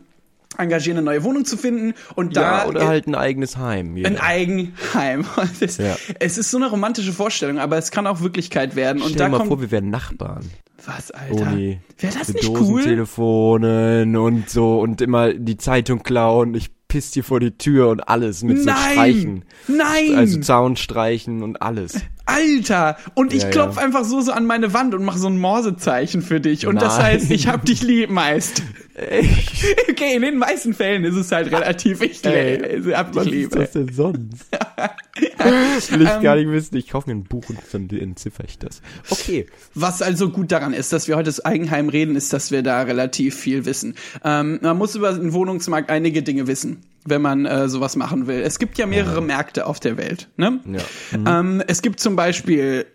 engagieren, 0.60 0.98
eine 0.98 1.06
neue 1.06 1.24
Wohnung 1.24 1.46
zu 1.46 1.58
finden 1.58 1.94
und 2.16 2.36
da 2.36 2.64
Ja, 2.64 2.68
oder 2.68 2.88
halt 2.88 3.08
ein 3.08 3.16
eigenes 3.16 3.58
Heim. 3.58 3.96
jeder. 3.98 4.10
ein 4.10 4.18
Eigenheim. 4.20 5.26
Das, 5.60 5.78
Ja. 5.78 5.96
Es 6.20 6.38
ist 6.38 6.52
so 6.52 6.58
eine 6.58 6.68
romantische 6.70 7.14
Vorstellung, 7.14 7.60
aber 7.60 7.78
es 7.78 7.92
kann 7.92 8.06
auch 8.08 8.22
Wirklichkeit 8.22 8.76
werden. 8.76 9.02
Und 9.02 9.12
Stell 9.14 9.30
dir 9.30 9.38
mal 9.38 9.46
vor, 9.46 9.62
wir 9.62 9.72
wären 9.72 9.90
Nachbarn. 9.90 10.46
was, 10.86 11.12
Alter? 11.12 11.56
Wäre 11.58 11.80
das 12.18 12.34
nicht 12.34 12.48
cool? 12.50 12.82
Dosentelefonen 12.84 14.16
und 14.18 14.50
so 14.50 14.80
und 14.80 15.02
immer 15.02 15.34
die 15.34 15.58
Zeitung 15.58 16.04
klauen. 16.04 16.54
Ich 16.56 16.70
piss 16.88 17.12
dir 17.12 17.24
vor 17.24 17.40
die 17.40 17.52
Tür 17.52 17.90
und 17.90 18.02
alles 18.10 18.42
mit 18.44 18.60
so 18.60 18.66
Nein! 18.66 18.78
Streichen. 18.94 19.46
Nein! 19.68 20.16
Also 20.18 20.40
Zaun 20.40 20.76
streichen 20.76 21.44
und 21.44 21.62
alles. 21.62 22.02
Alter! 22.26 22.98
Und 23.14 23.32
ich 23.34 23.44
Ja, 23.44 23.50
klopf 23.50 23.76
ja. 23.76 23.84
einfach 23.84 24.04
so 24.06 24.22
so 24.22 24.32
an 24.32 24.46
meine 24.48 24.74
Wand 24.74 24.96
und 24.96 25.04
mache 25.04 25.20
so 25.20 25.28
ein 25.28 25.38
Morsezeichen 25.38 26.22
für 26.24 26.40
dich. 26.40 26.66
Und 26.66 26.82
das 26.82 26.98
Nein. 26.98 27.06
heißt, 27.06 27.30
ich 27.32 27.48
hab 27.48 27.64
dich 27.66 27.84
lieb 27.84 28.10
meist. 28.10 28.64
Okay, 29.90 30.16
in 30.16 30.22
den 30.22 30.38
meisten 30.38 30.74
Fällen 30.74 31.04
ist 31.04 31.16
es 31.16 31.32
halt 31.32 31.52
relativ 31.52 32.02
ich, 32.02 32.24
Ey, 32.26 32.78
ich 32.78 32.96
hab 32.96 33.12
dich 33.12 33.26
lieb. 33.26 33.52
denn 33.52 33.92
sonst? 33.94 34.46
Will 35.92 36.02
ich 36.02 36.22
gar 36.22 36.36
nicht 36.36 36.50
wissen. 36.50 36.78
Ich 36.78 36.90
kaufe 36.90 37.10
mir 37.10 37.16
ein 37.16 37.24
Buch 37.24 37.44
und 37.50 37.60
dann 37.72 37.90
entziffere 37.90 38.46
ich 38.48 38.58
das. 38.58 38.82
Okay. 39.10 39.48
Was 39.74 40.02
also 40.02 40.30
gut 40.30 40.52
daran 40.52 40.74
ist, 40.74 40.94
dass 40.94 41.08
wir 41.08 41.16
heute 41.16 41.26
das 41.26 41.44
Eigenheim 41.44 41.90
reden, 41.90 42.16
ist, 42.16 42.32
dass 42.34 42.52
wir 42.52 42.64
da 42.64 42.82
relativ 42.82 43.36
viel 43.36 43.66
wissen. 43.66 43.96
Ähm, 44.24 44.60
man 44.62 44.78
muss 44.78 44.96
über 44.96 45.12
den 45.14 45.34
Wohnungsmarkt 45.34 45.90
einige 45.90 46.24
Dinge 46.24 46.48
wissen, 46.48 46.82
wenn 47.06 47.22
man 47.22 47.46
äh, 47.46 47.68
sowas 47.68 47.96
machen 47.96 48.28
will. 48.28 48.42
Es 48.42 48.60
gibt 48.60 48.78
ja 48.78 48.86
mehrere 48.86 49.22
Märkte 49.22 49.66
auf 49.66 49.80
der 49.80 49.98
Welt. 49.98 50.30
Ne? 50.38 50.60
Ja. 50.66 51.40
Ähm, 51.40 51.64
es 51.68 51.82
gibt 51.82 52.00
zum 52.00 52.16
Beispiel 52.16 52.86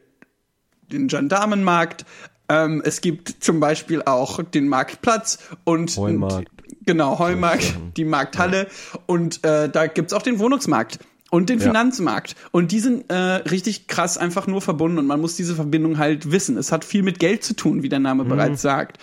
den 0.93 1.09
Gendarmenmarkt. 1.09 2.05
Ähm, 2.49 2.83
es 2.85 3.01
gibt 3.01 3.43
zum 3.43 3.61
Beispiel 3.61 4.03
auch 4.03 4.43
den 4.43 4.69
Marktplatz 4.69 5.39
und 5.65 5.97
Heumarkt. 5.97 6.51
genau 6.85 7.19
Heumarkt, 7.19 7.75
die 7.97 8.05
Markthalle 8.05 8.67
und 9.07 9.45
äh, 9.45 9.69
da 9.69 9.87
gibt's 9.87 10.13
auch 10.13 10.23
den 10.23 10.39
Wohnungsmarkt 10.39 10.99
und 11.31 11.49
den 11.49 11.59
Ja. 11.59 11.65
Finanzmarkt 11.67 12.37
und 12.53 12.71
die 12.71 12.81
sind 12.81 13.11
äh, 13.11 13.15
richtig 13.15 13.87
krass 13.87 14.19
einfach 14.19 14.47
nur 14.47 14.61
verbunden 14.61 14.99
und 14.99 15.07
man 15.07 15.21
muss 15.21 15.37
diese 15.37 15.55
Verbindung 15.55 15.97
halt 15.99 16.31
wissen. 16.31 16.59
Es 16.59 16.71
hat 16.71 16.85
viel 16.85 17.03
mit 17.03 17.19
Geld 17.19 17.43
zu 17.45 17.57
tun, 17.57 17.83
wie 17.83 17.89
der. 17.89 17.99
Name 17.99 18.25
bereits 18.25 18.61
sagt. 18.63 18.99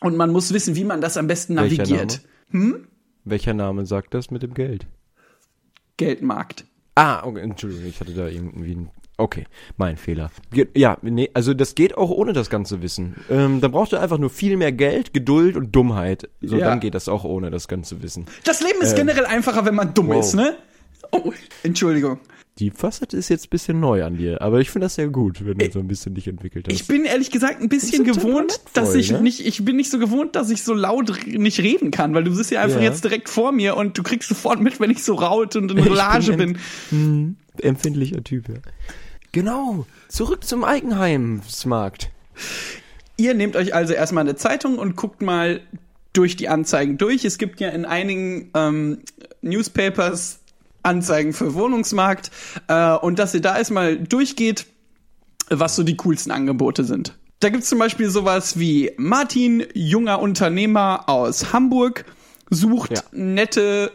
Und 0.00 0.16
man 0.16 0.30
muss 0.30 0.52
wissen, 0.52 0.74
wie 0.76 0.84
man 0.84 1.00
das 1.00 1.16
am 1.16 1.26
besten 1.26 1.56
Welcher 1.56 1.82
navigiert. 1.82 2.20
Welcher 3.24 3.54
Name 3.54 3.84
sagt 3.86 4.14
das 4.14 4.30
mit 4.30 4.42
dem 4.42 4.54
Geld? 4.54 4.86
Geldmarkt. 5.96 6.64
Ah, 6.94 7.24
okay, 7.24 7.40
Entschuldigung, 7.40 7.86
ich 7.86 8.00
hatte 8.00 8.14
da 8.14 8.26
irgendwie 8.28 8.74
ein. 8.74 8.90
Okay, 9.18 9.46
mein 9.78 9.96
Fehler. 9.96 10.30
Ja, 10.74 10.98
nee, 11.00 11.30
also 11.32 11.54
das 11.54 11.74
geht 11.74 11.96
auch 11.96 12.10
ohne 12.10 12.34
das 12.34 12.50
ganze 12.50 12.82
Wissen. 12.82 13.16
Ähm, 13.30 13.62
da 13.62 13.68
brauchst 13.68 13.92
du 13.92 13.96
einfach 13.96 14.18
nur 14.18 14.28
viel 14.28 14.58
mehr 14.58 14.72
Geld, 14.72 15.14
Geduld 15.14 15.56
und 15.56 15.74
Dummheit. 15.74 16.28
So, 16.42 16.58
Ja. 16.58 16.66
dann 16.66 16.80
geht 16.80 16.94
das 16.94 17.08
auch 17.08 17.24
ohne 17.24 17.50
das 17.50 17.66
ganze 17.66 18.02
Wissen. 18.02 18.26
Das 18.44 18.60
Leben 18.60 18.80
ist 18.82 18.94
generell 18.94 19.24
einfacher, 19.24 19.64
wenn 19.64 19.74
man 19.74 19.94
dumm 19.94 20.08
wow. 20.08 20.20
ist, 20.24 20.34
ne? 20.34 20.56
Oh, 21.12 21.32
Entschuldigung. 21.62 22.18
Die 22.58 22.70
Facette 22.70 23.18
ist 23.18 23.28
jetzt 23.28 23.46
ein 23.46 23.50
bisschen 23.50 23.80
neu 23.80 24.02
an 24.02 24.16
dir, 24.16 24.40
aber 24.40 24.60
ich 24.60 24.70
finde 24.70 24.86
das 24.86 24.94
sehr 24.94 25.08
gut, 25.08 25.44
wenn 25.44 25.58
du 25.58 25.70
so 25.70 25.78
ein 25.78 25.88
bisschen 25.88 26.14
dich 26.14 26.26
entwickelt 26.26 26.66
hast. 26.66 26.74
Ich 26.74 26.86
bin 26.86 27.04
ehrlich 27.04 27.30
gesagt 27.30 27.60
ein 27.60 27.68
bisschen 27.68 28.02
gewohnt, 28.04 28.60
dass 28.72 28.94
ich 28.94 29.12
ne? 29.12 29.20
nicht, 29.20 29.46
ich 29.46 29.62
bin 29.62 29.76
nicht 29.76 29.90
so 29.90 29.98
gewohnt, 29.98 30.36
dass 30.36 30.48
ich 30.48 30.62
so 30.62 30.72
laut 30.72 31.12
nicht 31.26 31.60
reden 31.60 31.90
kann, 31.90 32.14
weil 32.14 32.24
du 32.24 32.34
bist 32.34 32.50
ja 32.50 32.62
einfach 32.62 32.78
Ja. 32.80 32.84
jetzt 32.84 33.04
direkt 33.04 33.28
vor 33.28 33.52
mir 33.52 33.76
und 33.76 33.98
du 33.98 34.02
kriegst 34.02 34.30
sofort 34.30 34.62
mit, 34.62 34.80
wenn 34.80 34.90
ich 34.90 35.04
so 35.04 35.14
raut 35.16 35.54
und 35.54 35.70
in 35.70 35.78
Rage 35.80 36.32
bin 36.32 36.54
bin. 36.54 36.58
Hm, 36.88 37.36
empfindlicher 37.60 38.24
Typ, 38.24 38.48
ja. 38.48 38.54
Genau, 39.32 39.86
zurück 40.08 40.44
zum 40.44 40.64
Eigenheimsmarkt. 40.64 42.10
Ihr 43.16 43.34
nehmt 43.34 43.56
euch 43.56 43.74
also 43.74 43.92
erstmal 43.92 44.24
eine 44.24 44.36
Zeitung 44.36 44.78
und 44.78 44.96
guckt 44.96 45.22
mal 45.22 45.60
durch 46.12 46.36
die 46.36 46.48
Anzeigen 46.48 46.98
durch. 46.98 47.24
Es 47.24 47.38
gibt 47.38 47.60
ja 47.60 47.68
in 47.68 47.84
einigen 47.84 48.50
ähm, 48.54 48.98
Newspapers 49.42 50.40
Anzeigen 50.82 51.32
für 51.32 51.54
Wohnungsmarkt 51.54 52.30
äh, 52.68 52.92
und 52.94 53.18
dass 53.18 53.34
ihr 53.34 53.40
da 53.40 53.58
erstmal 53.58 53.98
durchgeht, 53.98 54.66
was 55.50 55.76
so 55.76 55.82
die 55.82 55.96
coolsten 55.96 56.30
Angebote 56.30 56.84
sind. 56.84 57.14
Da 57.40 57.50
gibt's 57.50 57.68
zum 57.68 57.78
Beispiel 57.78 58.08
sowas 58.08 58.58
wie 58.58 58.92
Martin, 58.96 59.66
junger 59.74 60.20
Unternehmer 60.20 61.08
aus 61.08 61.52
Hamburg, 61.52 62.04
sucht 62.50 62.92
Ja. 62.92 63.02
nette 63.12 63.92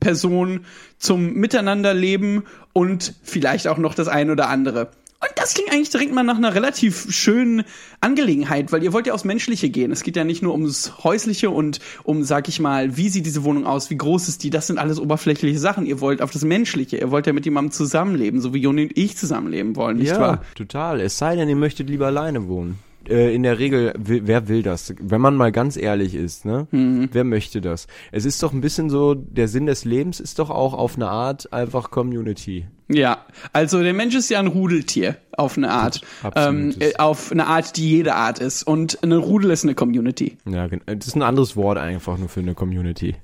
Person 0.00 0.64
zum 1.02 1.34
Miteinanderleben 1.34 2.44
und 2.72 3.14
vielleicht 3.22 3.66
auch 3.66 3.78
noch 3.78 3.94
das 3.94 4.08
ein 4.08 4.30
oder 4.30 4.48
andere. 4.48 4.90
Und 5.20 5.30
das 5.36 5.54
klingt 5.54 5.70
eigentlich 5.70 5.90
direkt 5.90 6.12
mal 6.12 6.24
nach 6.24 6.36
einer 6.36 6.54
relativ 6.54 7.06
schönen 7.10 7.64
Angelegenheit, 8.00 8.72
weil 8.72 8.82
ihr 8.82 8.92
wollt 8.92 9.06
ja 9.06 9.14
aufs 9.14 9.24
Menschliche 9.24 9.68
gehen. 9.68 9.92
Es 9.92 10.02
geht 10.02 10.16
ja 10.16 10.24
nicht 10.24 10.42
nur 10.42 10.52
ums 10.52 11.04
Häusliche 11.04 11.50
und 11.50 11.78
um, 12.02 12.24
sag 12.24 12.48
ich 12.48 12.58
mal, 12.58 12.96
wie 12.96 13.08
sieht 13.08 13.24
diese 13.24 13.44
Wohnung 13.44 13.64
aus, 13.64 13.88
wie 13.90 13.96
groß 13.96 14.26
ist 14.28 14.42
die, 14.42 14.50
das 14.50 14.66
sind 14.66 14.78
alles 14.78 14.98
oberflächliche 14.98 15.60
Sachen. 15.60 15.86
Ihr 15.86 16.00
wollt 16.00 16.22
auf 16.22 16.32
das 16.32 16.42
Menschliche, 16.42 16.96
ihr 16.96 17.12
wollt 17.12 17.28
ja 17.28 17.32
mit 17.32 17.44
jemandem 17.44 17.70
zusammenleben, 17.70 18.40
so 18.40 18.52
wie 18.52 18.58
Joni 18.58 18.84
und 18.84 18.98
ich 18.98 19.16
zusammenleben 19.16 19.76
wollen, 19.76 19.98
nicht 19.98 20.10
ja, 20.10 20.20
wahr? 20.20 20.44
total. 20.56 21.00
Es 21.00 21.18
sei 21.18 21.36
denn, 21.36 21.48
ihr 21.48 21.56
möchtet 21.56 21.88
lieber 21.88 22.06
alleine 22.06 22.48
wohnen. 22.48 22.78
Äh, 23.08 23.34
in 23.34 23.42
der 23.42 23.58
Regel, 23.58 23.92
wer 23.98 24.48
will 24.48 24.62
das? 24.62 24.94
Wenn 25.00 25.20
man 25.20 25.36
mal 25.36 25.52
ganz 25.52 25.76
ehrlich 25.76 26.14
ist, 26.14 26.44
ne? 26.44 26.66
Mhm. 26.70 27.08
Wer 27.12 27.24
möchte 27.24 27.60
das? 27.60 27.86
Es 28.10 28.24
ist 28.24 28.42
doch 28.42 28.52
ein 28.52 28.60
bisschen 28.60 28.90
so, 28.90 29.14
der 29.14 29.48
Sinn 29.48 29.66
des 29.66 29.84
Lebens 29.84 30.20
ist 30.20 30.38
doch 30.38 30.50
auch 30.50 30.74
auf 30.74 30.96
eine 30.96 31.08
Art 31.08 31.52
einfach 31.52 31.90
Community. 31.90 32.66
Ja, 32.88 33.24
also 33.52 33.82
der 33.82 33.94
Mensch 33.94 34.14
ist 34.14 34.28
ja 34.28 34.38
ein 34.38 34.48
Rudeltier 34.48 35.16
auf 35.36 35.56
eine 35.56 35.70
Art. 35.70 36.02
Ähm, 36.36 36.74
äh, 36.78 36.94
auf 36.98 37.32
eine 37.32 37.46
Art, 37.46 37.76
die 37.76 37.88
jede 37.88 38.14
Art 38.14 38.38
ist. 38.38 38.62
Und 38.64 39.02
eine 39.02 39.16
Rudel 39.16 39.50
ist 39.50 39.64
eine 39.64 39.74
Community. 39.74 40.36
Ja, 40.44 40.66
gen- 40.66 40.82
das 40.86 41.06
ist 41.06 41.16
ein 41.16 41.22
anderes 41.22 41.56
Wort 41.56 41.78
einfach 41.78 42.18
nur 42.18 42.28
für 42.28 42.40
eine 42.40 42.54
Community. 42.54 43.14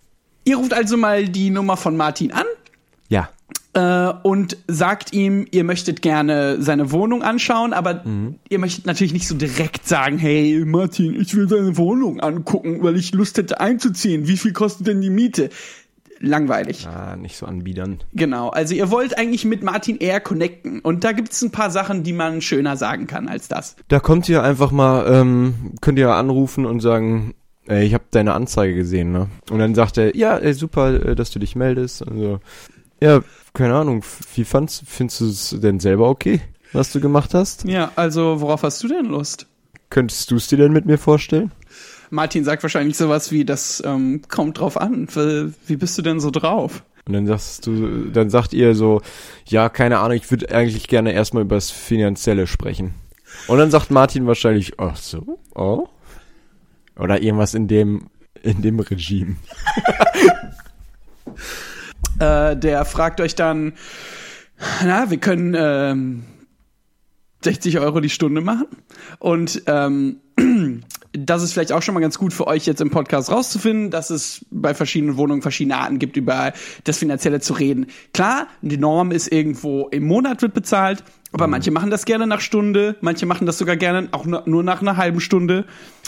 Ihr 0.45 0.57
ruft 0.57 0.73
also 0.73 0.97
mal 0.97 1.29
die 1.29 1.51
Nummer 1.51 1.77
von 1.77 1.97
Martin 1.97 2.33
an 2.33 2.47
Ja. 3.09 3.29
Äh, 3.75 4.13
und 4.23 4.57
sagt 4.67 5.13
ihm, 5.13 5.47
ihr 5.51 5.65
möchtet 5.65 6.03
gerne 6.03 6.61
seine 6.61 6.91
Wohnung 6.91 7.23
anschauen, 7.23 7.73
aber 7.73 8.03
ihr 8.49 8.59
möchtet 8.59 8.87
natürlich 8.87 9.13
nicht 9.13 9.29
so 9.29 9.35
direkt 9.35 9.87
sagen, 9.87 10.19
hey 10.19 10.65
Martin, 10.67 11.19
ich 11.21 11.35
will 11.35 11.47
deine 11.47 11.77
Wohnung 11.77 12.21
angucken, 12.21 12.83
weil 12.83 12.97
ich 12.97 13.13
Lust 13.13 13.39
hätte 13.39 13.61
einzuziehen. 13.61 14.27
Wie 14.27 14.37
viel 14.37 14.53
kostet 14.53 14.87
denn 14.87 15.01
die 15.01 15.11
Miete? 15.11 15.51
Langweilig. 16.21 16.89
Ah, 16.89 17.15
nicht 17.15 17.37
so 17.37 17.47
anbiedern. 17.47 18.03
Genau, 18.13 18.49
also 18.49 18.75
ihr 18.75 18.91
wollt 18.91 19.17
eigentlich 19.17 19.45
mit 19.45 19.63
Martin 19.63 19.99
eher 19.99 20.21
connecten. 20.21 20.81
Und 20.81 21.05
da 21.05 21.13
gibt 21.13 21.33
es 21.33 21.43
ein 21.43 21.53
paar 21.53 21.71
Sachen, 21.71 22.03
die 22.03 22.13
man 22.13 22.41
schöner 22.41 22.77
sagen 22.77 23.07
kann 23.07 23.29
als 23.29 23.47
das. 23.47 23.77
Da 23.87 24.01
kommt 24.01 24.29
ihr 24.29 24.43
einfach 24.43 24.73
mal, 24.73 25.07
ähm, 25.09 25.75
könnt 25.81 25.99
ihr 25.99 26.11
anrufen 26.11 26.67
und 26.67 26.81
sagen, 26.81 27.35
ey, 27.67 27.87
ich 27.87 27.95
habe 27.95 28.05
deine 28.11 28.35
Anzeige 28.35 28.75
gesehen, 28.75 29.13
ne? 29.13 29.29
Und 29.51 29.61
dann 29.61 29.77
sagt 29.77 29.97
er, 29.99 30.17
ja, 30.17 30.37
ey, 30.37 30.55
super, 30.55 30.95
äh, 30.95 31.15
dass 31.15 31.31
du 31.31 31.39
dich 31.39 31.55
meldest. 31.55 32.09
Also, 32.09 32.41
ja, 33.01 33.21
keine 33.59 33.75
Ahnung, 33.75 34.05
wie 34.37 34.45
fandst, 34.45 34.85
findest 34.87 35.21
du 35.21 35.27
es 35.27 35.57
denn 35.61 35.81
selber 35.81 36.09
okay, 36.09 36.41
was 36.73 36.93
du 36.93 37.01
gemacht 37.01 37.35
hast? 37.35 37.65
Ja, 37.65 37.91
also 37.97 38.41
worauf 38.41 38.63
hast 38.63 38.81
du 38.85 38.87
denn 38.87 39.07
Lust? 39.07 39.49
Könntest 39.91 40.31
du 40.31 40.37
es 40.37 40.47
dir 40.47 40.59
denn 40.59 40.73
mit 40.73 40.87
mir 40.87 40.97
vorstellen? 40.97 41.51
Martin 42.11 42.45
sagt 42.45 42.63
wahrscheinlich 42.63 42.97
sowas 42.97 43.33
wie, 43.33 43.45
das 43.45 43.83
ähm, 43.85 44.23
kommt 44.29 44.61
drauf 44.61 44.81
an. 44.81 45.09
Wie 45.13 45.53
wie 45.67 45.77
bist 45.77 45.99
du 45.99 46.03
denn 46.03 46.21
so 46.21 46.31
drauf? 46.31 46.85
Und 47.09 47.15
dann 47.15 47.27
sagst 47.27 47.67
du, 47.67 48.05
dann 48.13 48.31
sagt 48.31 48.55
ihr 48.55 48.77
so, 48.77 49.03
ja, 49.47 49.69
keine 49.69 49.99
Ahnung, 49.99 50.17
ich 50.17 50.31
würde 50.31 50.55
eigentlich 50.55 50.87
gerne 50.87 51.11
erstmal 51.13 51.43
über 51.43 51.57
das 51.57 51.73
Finanzielle 51.73 52.47
sprechen. 52.47 52.95
Und 53.49 53.59
dann 53.59 53.73
sagt 53.73 53.91
Martin 53.91 54.29
wahrscheinlich, 54.29 54.79
ach 54.79 54.97
so, 54.97 55.41
oh. 55.57 55.89
Oder 56.97 57.21
irgendwas 57.23 57.55
in 57.55 57.67
dem, 57.67 58.07
in 58.41 58.63
dem 58.63 58.79
Regime. 58.79 59.35
Äh, 62.19 62.57
der 62.57 62.85
fragt 62.85 63.21
euch 63.21 63.35
dann, 63.35 63.75
na, 64.85 65.11
wir 65.11 65.19
können 65.19 65.55
ähm, 65.57 66.25
60 67.43 67.79
Euro 67.79 68.01
die 68.01 68.11
Stunde 68.11 68.41
machen. 68.41 68.67
Und 69.19 69.63
ähm, 69.67 70.21
das 71.13 71.43
ist 71.43 71.53
vielleicht 71.53 71.73
auch 71.73 71.83
schon 71.83 71.95
mal 71.95 72.01
ganz 72.01 72.19
gut 72.19 72.33
für 72.33 72.47
euch 72.47 72.67
jetzt 72.67 72.81
im 72.81 72.91
Podcast 72.91 73.31
rauszufinden, 73.31 73.91
dass 73.91 74.11
es 74.11 74.45
bei 74.51 74.75
verschiedenen 74.75 75.17
Wohnungen 75.17 75.43
verschiedene 75.43 75.77
Arten 75.77 75.99
gibt, 75.99 76.17
über 76.17 76.53
das 76.85 76.99
Finanzielle 76.99 77.41
zu 77.41 77.55
reden. 77.55 77.87
Klar, 78.13 78.49
die 78.63 78.77
Norm 78.77 79.13
ist 79.13 79.31
irgendwo 79.31 79.89
im 79.89 80.05
Monat 80.05 80.43
wird 80.43 80.55
bezahlt, 80.55 81.05
aber 81.33 81.47
manche 81.47 81.71
machen 81.71 81.91
das 81.91 82.05
gerne 82.05 82.27
nach 82.27 82.41
Stunde, 82.41 82.97
manche 83.01 83.27
machen 83.27 83.47
das 83.47 83.59
sogar 83.59 83.77
gerne 83.77 84.09
auch 84.13 84.25
nur 84.25 84.43
nur 84.47 84.63
nach 84.63 84.81
einer 84.81 84.97
halben 84.97 85.21
Stunde. 85.21 85.67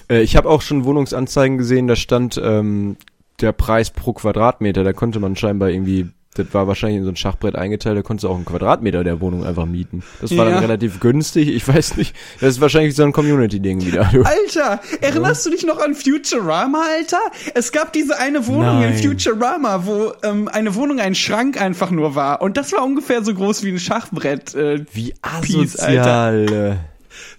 Äh, 0.09 0.23
ich 0.23 0.37
habe 0.37 0.49
auch 0.49 0.63
schon 0.63 0.85
Wohnungsanzeigen 0.85 1.59
gesehen, 1.59 1.87
da 1.87 1.97
stand 1.97 2.41
ähm, 2.43 2.97
der 3.43 3.53
Preis 3.53 3.91
pro 3.91 4.13
Quadratmeter. 4.13 4.85
Da 4.85 4.93
konnte 4.93 5.21
man 5.21 5.37
scheinbar 5.37 5.71
irgendwie, 5.71 6.09
das 6.35 6.47
war 6.53 6.69
wahrscheinlich 6.69 6.99
in 6.99 7.05
so 7.05 7.11
ein 7.11 7.17
Schachbrett 7.17 7.57
eingeteilt, 7.57 7.99
da 7.99 8.03
konntest 8.03 8.25
du 8.25 8.29
auch 8.29 8.37
einen 8.37 8.45
Quadratmeter 8.45 9.03
der 9.03 9.21
Wohnung 9.21 9.45
einfach 9.45 9.67
mieten. 9.67 10.03
Das 10.21 10.37
war 10.37 10.45
Ja. 10.47 10.53
dann 10.53 10.61
relativ 10.61 11.01
günstig, 11.01 11.49
ich 11.49 11.67
weiß 11.67 11.97
nicht. 11.97 12.15
Das 12.41 12.51
ist 12.51 12.61
wahrscheinlich 12.61 12.95
so 12.95 13.03
ein 13.03 13.13
Community-Ding 13.13 13.85
wieder. 13.85 14.09
Du. 14.13 14.23
Alter, 14.23 14.81
erinnerst 15.01 15.45
du 15.47 15.51
dich 15.51 15.65
noch 15.67 15.81
an 15.83 15.95
Futurama, 15.95 16.83
Alter? 16.99 17.19
Es 17.55 17.73
gab 17.73 17.93
diese 17.93 18.19
eine 18.19 18.47
Wohnung 18.47 18.81
Nein. 18.81 18.93
in 18.93 18.99
Futurama, 19.03 19.85
wo 19.87 20.13
ähm, 20.23 20.49
eine 20.49 20.75
Wohnung 20.77 21.01
ein 21.01 21.15
Schrank 21.17 21.61
einfach 21.61 21.91
nur 21.91 22.15
war. 22.15 22.43
Und 22.43 22.57
das 22.57 22.73
war 22.73 22.85
ungefähr 22.85 23.25
so 23.25 23.35
groß 23.35 23.65
wie 23.65 23.71
ein 23.71 23.81
Schachbrett. 23.81 24.55
Äh, 24.55 24.85
Wie 24.93 25.13
Peace, 25.43 25.77
Alter. 25.77 26.15
asozial. 26.15 26.79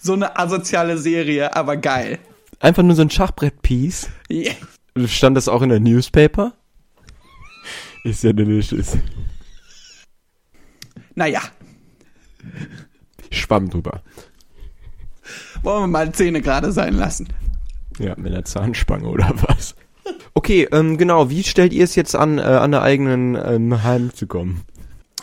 so 0.01 0.13
eine 0.13 0.38
asoziale 0.38 0.98
Serie, 0.98 1.55
aber 1.55 1.77
geil. 1.77 2.20
Einfach 2.60 2.84
nur 2.84 2.96
so 2.96 3.01
ein 3.03 3.10
Schachbrett-Piece. 3.10 4.10
Yeah. 4.29 4.53
Stand 5.05 5.38
das 5.38 5.48
auch 5.48 5.62
in 5.62 5.69
der 5.69 5.79
Newspaper? 5.79 6.53
Ist 8.03 8.24
ja 8.24 8.33
delicious. 8.33 8.98
Naja, 11.15 11.41
Schwamm 13.31 13.69
drüber. 13.69 14.01
wollen 15.63 15.83
wir 15.83 15.88
mal 15.88 16.12
Zähne 16.12 16.41
gerade 16.41 16.71
sein 16.71 16.93
lassen. 16.93 17.27
Ja, 18.00 18.15
mit 18.17 18.33
einer 18.33 18.45
Zahnspange 18.45 19.07
oder 19.07 19.33
was? 19.48 19.75
Okay, 20.33 20.67
ähm, 20.71 20.98
genau. 20.98 21.29
Wie 21.29 21.43
stellt 21.43 21.74
ihr 21.74 21.83
es 21.83 21.95
jetzt 21.95 22.15
an, 22.15 22.38
äh, 22.38 22.41
an 22.41 22.71
der 22.71 22.81
eigenen 22.81 23.36
ähm, 23.36 23.83
Heim 23.83 24.13
zu 24.13 24.27
kommen? 24.27 24.63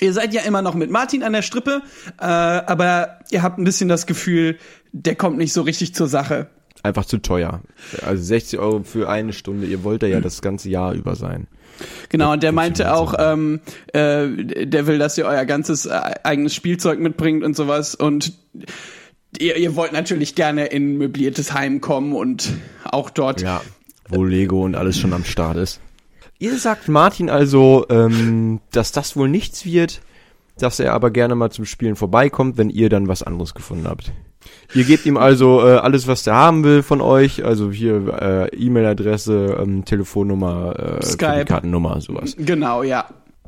Ihr 0.00 0.12
seid 0.12 0.32
ja 0.32 0.42
immer 0.42 0.62
noch 0.62 0.74
mit 0.74 0.90
Martin 0.90 1.24
an 1.24 1.32
der 1.32 1.42
Strippe, 1.42 1.82
äh, 2.20 2.24
aber 2.24 3.18
ihr 3.30 3.42
habt 3.42 3.58
ein 3.58 3.64
bisschen 3.64 3.88
das 3.88 4.06
Gefühl, 4.06 4.58
der 4.92 5.16
kommt 5.16 5.38
nicht 5.38 5.52
so 5.52 5.62
richtig 5.62 5.94
zur 5.94 6.06
Sache. 6.06 6.48
Einfach 6.82 7.04
zu 7.04 7.18
teuer. 7.18 7.60
Also 8.04 8.22
60 8.22 8.58
Euro 8.58 8.82
für 8.82 9.08
eine 9.08 9.32
Stunde. 9.32 9.66
Ihr 9.66 9.84
wollt 9.84 10.02
ja 10.02 10.20
das 10.20 10.42
ganze 10.42 10.68
Jahr 10.68 10.94
über 10.94 11.16
sein. 11.16 11.46
Genau, 12.08 12.32
und 12.32 12.42
der 12.42 12.52
meinte 12.52 12.94
auch, 12.94 13.14
ähm, 13.18 13.60
äh, 13.92 14.66
der 14.66 14.86
will, 14.86 14.98
dass 14.98 15.16
ihr 15.18 15.26
euer 15.26 15.44
ganzes 15.44 15.86
äh, 15.86 16.00
eigenes 16.22 16.54
Spielzeug 16.54 16.98
mitbringt 16.98 17.44
und 17.44 17.54
sowas. 17.54 17.94
Und 17.94 18.32
ihr, 19.38 19.56
ihr 19.56 19.76
wollt 19.76 19.92
natürlich 19.92 20.34
gerne 20.34 20.66
in 20.66 20.94
ein 20.94 20.98
möbliertes 20.98 21.52
Heim 21.52 21.80
kommen 21.80 22.14
und 22.14 22.52
auch 22.84 23.10
dort. 23.10 23.40
Ja, 23.40 23.62
wo 24.08 24.24
Lego 24.24 24.64
und 24.64 24.74
alles 24.74 24.98
schon 24.98 25.12
am 25.12 25.24
Start 25.24 25.56
ist. 25.56 25.80
Ihr 26.38 26.56
sagt 26.58 26.88
Martin 26.88 27.30
also, 27.30 27.86
ähm, 27.90 28.60
dass 28.70 28.92
das 28.92 29.16
wohl 29.16 29.28
nichts 29.28 29.64
wird, 29.64 30.00
dass 30.58 30.80
er 30.80 30.92
aber 30.92 31.10
gerne 31.10 31.34
mal 31.34 31.50
zum 31.50 31.64
Spielen 31.64 31.96
vorbeikommt, 31.96 32.58
wenn 32.58 32.70
ihr 32.70 32.88
dann 32.88 33.08
was 33.08 33.22
anderes 33.22 33.54
gefunden 33.54 33.86
habt. 33.88 34.12
Ihr 34.74 34.84
gebt 34.84 35.06
ihm 35.06 35.16
also 35.16 35.66
äh, 35.66 35.76
alles, 35.76 36.06
was 36.06 36.22
der 36.22 36.34
haben 36.34 36.62
will 36.62 36.82
von 36.82 37.00
euch, 37.00 37.44
also 37.44 37.70
hier 37.70 38.48
äh, 38.52 38.56
E-Mail-Adresse, 38.56 39.56
ähm, 39.60 39.84
Telefonnummer, 39.84 40.98
äh, 41.00 41.04
Skype. 41.04 41.46
Kartennummer, 41.46 42.00
sowas. 42.00 42.34
Genau, 42.38 42.82
ja. 42.82 43.06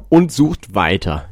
Und 0.08 0.32
sucht 0.32 0.74
weiter. 0.74 1.28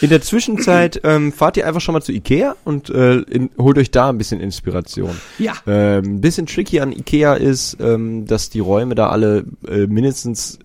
In 0.00 0.10
der 0.10 0.20
Zwischenzeit 0.20 1.00
ähm, 1.04 1.32
fahrt 1.32 1.56
ihr 1.56 1.66
einfach 1.66 1.80
schon 1.80 1.92
mal 1.92 2.02
zu 2.02 2.12
Ikea 2.12 2.56
und 2.64 2.90
äh, 2.90 3.18
in, 3.20 3.50
holt 3.58 3.78
euch 3.78 3.90
da 3.90 4.08
ein 4.08 4.18
bisschen 4.18 4.40
Inspiration. 4.40 5.16
Ja. 5.38 5.54
Ähm, 5.66 6.16
ein 6.16 6.20
bisschen 6.20 6.46
tricky 6.46 6.80
an 6.80 6.92
Ikea 6.92 7.34
ist, 7.34 7.78
ähm, 7.80 8.26
dass 8.26 8.50
die 8.50 8.60
Räume 8.60 8.94
da 8.94 9.08
alle 9.08 9.44
äh, 9.68 9.86
mindestens 9.86 10.58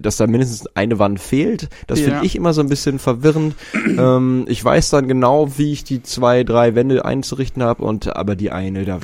dass 0.00 0.16
da 0.16 0.26
mindestens 0.26 0.66
eine 0.76 0.98
Wand 0.98 1.20
fehlt. 1.20 1.68
Das 1.86 2.00
Ja. 2.00 2.06
finde 2.06 2.26
ich 2.26 2.36
immer 2.36 2.52
so 2.52 2.60
ein 2.60 2.68
bisschen 2.68 2.98
verwirrend. 2.98 3.54
ähm, 3.98 4.44
ich 4.48 4.64
weiß 4.64 4.90
dann 4.90 5.08
genau, 5.08 5.58
wie 5.58 5.72
ich 5.72 5.84
die 5.84 6.02
zwei, 6.02 6.44
drei 6.44 6.74
Wände 6.74 7.04
einzurichten 7.04 7.62
habe 7.62 7.84
und 7.84 8.14
aber 8.16 8.36
die 8.36 8.50
eine, 8.50 8.84
da 8.84 9.00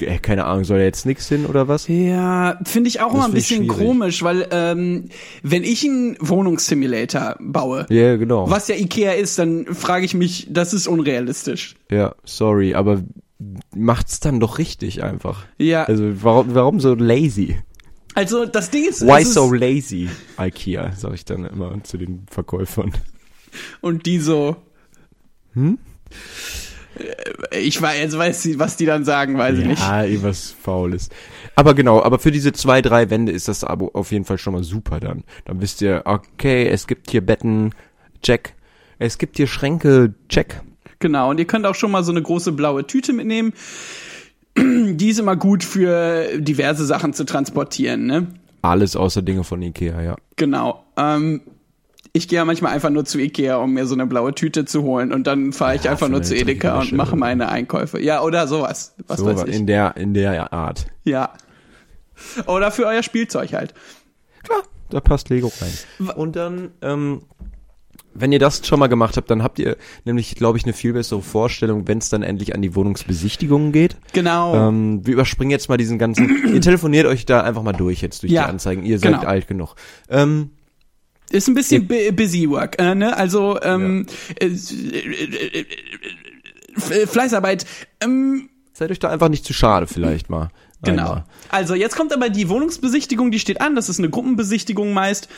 äh, 0.00 0.18
keine 0.18 0.46
Ahnung, 0.46 0.64
soll 0.64 0.78
da 0.78 0.84
jetzt 0.84 1.06
nix 1.06 1.28
hin 1.28 1.46
oder 1.46 1.68
was? 1.68 1.86
Ja, 1.86 2.58
finde 2.64 2.88
ich 2.88 3.00
auch 3.00 3.10
Das 3.12 3.18
mal 3.18 3.24
ein 3.26 3.32
bisschen 3.32 3.64
schwierig. 3.64 3.78
komisch, 3.78 4.22
weil 4.24 4.48
ähm, 4.50 5.08
wenn 5.44 5.62
ich 5.62 5.84
einen 5.84 6.16
Wohnungssimulator 6.20 7.36
baue, 7.40 7.86
Ja, 7.90 8.16
genau. 8.16 8.50
was 8.50 8.66
ja 8.68 8.74
Ikea 8.74 9.12
ist, 9.12 9.38
dann 9.38 9.66
frage 9.66 10.04
ich 10.04 10.14
mich, 10.14 10.48
das 10.50 10.74
ist 10.74 10.88
unrealistisch. 10.88 11.76
Ja, 11.90 12.14
sorry, 12.24 12.74
aber 12.74 13.02
macht's 13.74 14.20
dann 14.20 14.40
doch 14.40 14.58
richtig 14.58 15.02
einfach. 15.02 15.44
Ja, 15.58 15.84
Also 15.84 16.04
warum, 16.24 16.54
warum 16.54 16.80
so 16.80 16.94
lazy? 16.94 17.58
Also 18.14 18.46
das 18.46 18.70
Ding 18.70 18.84
ist, 18.88 19.02
Why 19.06 19.22
ist 19.22 19.34
so 19.34 19.52
lazy? 19.52 20.08
IKEA, 20.38 20.92
sag 20.96 21.14
ich 21.14 21.24
dann 21.24 21.44
immer 21.44 21.82
zu 21.84 21.96
den 21.98 22.26
Verkäufern. 22.30 22.92
und 23.80 24.06
die 24.06 24.18
so. 24.18 24.56
Hm? 25.54 25.78
Äh, 27.50 27.58
Ich 27.60 27.80
weiß, 27.80 27.98
jetzt 27.98 28.18
weiß 28.18 28.42
sie, 28.42 28.58
was 28.58 28.76
die 28.76 28.86
dann 28.86 29.04
sagen, 29.04 29.36
weiß 29.38 29.58
ich 29.58 29.66
nicht. 29.66 29.80
Ja, 29.82 30.04
irgendwas 30.04 30.54
Faules. 30.62 31.08
Aber 31.56 31.74
genau, 31.74 32.02
aber 32.02 32.18
für 32.18 32.30
diese 32.32 32.52
zwei, 32.52 32.82
drei 32.82 33.10
Wände 33.10 33.32
ist 33.32 33.48
das 33.48 33.62
Abo 33.64 33.90
auf 33.94 34.10
jeden 34.12 34.24
Fall 34.24 34.38
schon 34.38 34.54
mal 34.54 34.64
super 34.64 35.00
dann. 35.00 35.24
Dann 35.44 35.60
wisst 35.60 35.82
ihr, 35.82 36.02
okay, 36.04 36.66
es 36.68 36.86
gibt 36.86 37.10
hier 37.10 37.20
Betten, 37.24 37.74
check. 38.22 38.54
Es 38.98 39.18
gibt 39.18 39.36
hier 39.36 39.46
Schränke, 39.46 40.14
check. 40.28 40.60
Genau, 41.00 41.30
und 41.30 41.38
ihr 41.38 41.46
könnt 41.46 41.66
auch 41.66 41.74
schon 41.74 41.90
mal 41.90 42.02
so 42.04 42.12
eine 42.12 42.22
große 42.22 42.52
blaue 42.52 42.86
Tüte 42.86 43.12
mitnehmen. 43.12 43.52
Die 44.96 45.08
ist 45.10 45.18
immer 45.18 45.36
gut 45.36 45.64
für 45.64 46.38
diverse 46.38 46.84
Sachen 46.86 47.12
zu 47.12 47.24
transportieren, 47.24 48.06
ne? 48.06 48.26
Alles 48.62 48.96
außer 48.96 49.22
Dinge 49.22 49.44
von 49.44 49.60
Ikea, 49.62 50.00
ja. 50.02 50.16
Genau. 50.36 50.84
Ähm, 50.96 51.42
ich 52.12 52.28
gehe 52.28 52.36
ja 52.36 52.44
manchmal 52.44 52.72
einfach 52.72 52.90
nur 52.90 53.04
zu 53.04 53.18
Ikea, 53.18 53.56
um 53.56 53.72
mir 53.74 53.86
so 53.86 53.94
eine 53.94 54.06
blaue 54.06 54.34
Tüte 54.34 54.64
zu 54.64 54.82
holen 54.82 55.12
und 55.12 55.26
dann 55.26 55.52
fahre 55.52 55.74
ich 55.74 55.84
Ja, 55.84 55.90
einfach 55.90 56.08
nur 56.08 56.22
zu 56.22 56.34
Edeka 56.36 56.80
und 56.80 56.92
mache 56.92 57.16
meine 57.16 57.48
Einkäufe. 57.48 58.00
Ja, 58.00 58.22
oder 58.22 58.46
sowas. 58.46 58.94
Was 59.08 59.18
so 59.18 59.26
weiß 59.26 59.44
ich. 59.48 59.54
in 59.54 59.66
der, 59.66 59.96
in 59.96 60.14
der 60.14 60.52
Art. 60.52 60.86
ja. 61.04 61.32
Oder 62.46 62.70
für 62.70 62.86
euer 62.86 63.02
Spielzeug 63.02 63.52
halt. 63.52 63.74
Klar, 64.44 64.62
da 64.90 65.00
passt 65.00 65.28
Lego 65.28 65.50
rein. 65.60 66.14
Und 66.14 66.36
dann, 66.36 66.70
ähm, 66.80 67.22
Wenn 68.16 68.30
ihr 68.32 68.38
das 68.38 68.66
schon 68.66 68.78
mal 68.78 68.86
gemacht 68.86 69.16
habt, 69.16 69.28
dann 69.30 69.42
habt 69.42 69.58
ihr 69.58 69.76
nämlich, 70.04 70.34
glaube 70.36 70.56
ich, 70.56 70.64
eine 70.64 70.72
viel 70.72 70.92
bessere 70.92 71.20
Vorstellung, 71.20 71.88
wenn 71.88 71.98
es 71.98 72.08
dann 72.10 72.22
endlich 72.22 72.54
an 72.54 72.62
die 72.62 72.74
Wohnungsbesichtigungen 72.74 73.72
geht. 73.72 73.96
Genau. 74.12 74.68
Ähm, 74.68 75.04
wir 75.04 75.14
überspringen 75.14 75.50
jetzt 75.50 75.68
mal 75.68 75.76
diesen 75.76 75.98
ganzen. 75.98 76.28
ihr 76.54 76.60
telefoniert 76.60 77.06
euch 77.06 77.26
da 77.26 77.42
einfach 77.42 77.62
mal 77.62 77.72
durch 77.72 78.02
jetzt 78.02 78.22
durch 78.22 78.32
Ja, 78.32 78.44
die 78.44 78.50
Anzeigen. 78.50 78.84
Ihr 78.84 78.98
seid 78.98 79.14
genau. 79.14 79.24
alt 79.26 79.48
genug. 79.48 79.74
Ähm, 80.08 80.50
Ist 81.30 81.48
ein 81.48 81.54
bisschen 81.54 81.88
bu- 81.88 82.12
busy 82.12 82.48
work, 82.48 82.80
äh, 82.80 82.94
ne? 82.94 83.16
Also 83.16 83.60
ähm, 83.62 84.06
äh, 84.38 84.46
äh, 84.46 85.64
äh, 86.90 87.06
Fleißarbeit. 87.06 87.66
Ähm, 88.00 88.48
seid 88.72 88.90
euch 88.90 88.98
da 88.98 89.08
einfach 89.10 89.28
nicht 89.28 89.44
zu 89.44 89.52
schade, 89.52 89.86
vielleicht 89.86 90.30
mal. 90.30 90.48
genau. 90.82 91.02
Einmal. 91.02 91.24
Also 91.50 91.74
jetzt 91.74 91.96
kommt 91.96 92.12
aber 92.12 92.28
die 92.28 92.48
Wohnungsbesichtigung, 92.48 93.30
die 93.30 93.38
steht 93.38 93.60
an. 93.60 93.74
Das 93.74 93.88
ist 93.88 93.98
eine 93.98 94.10
Gruppenbesichtigung 94.10 94.92
meist. 94.92 95.28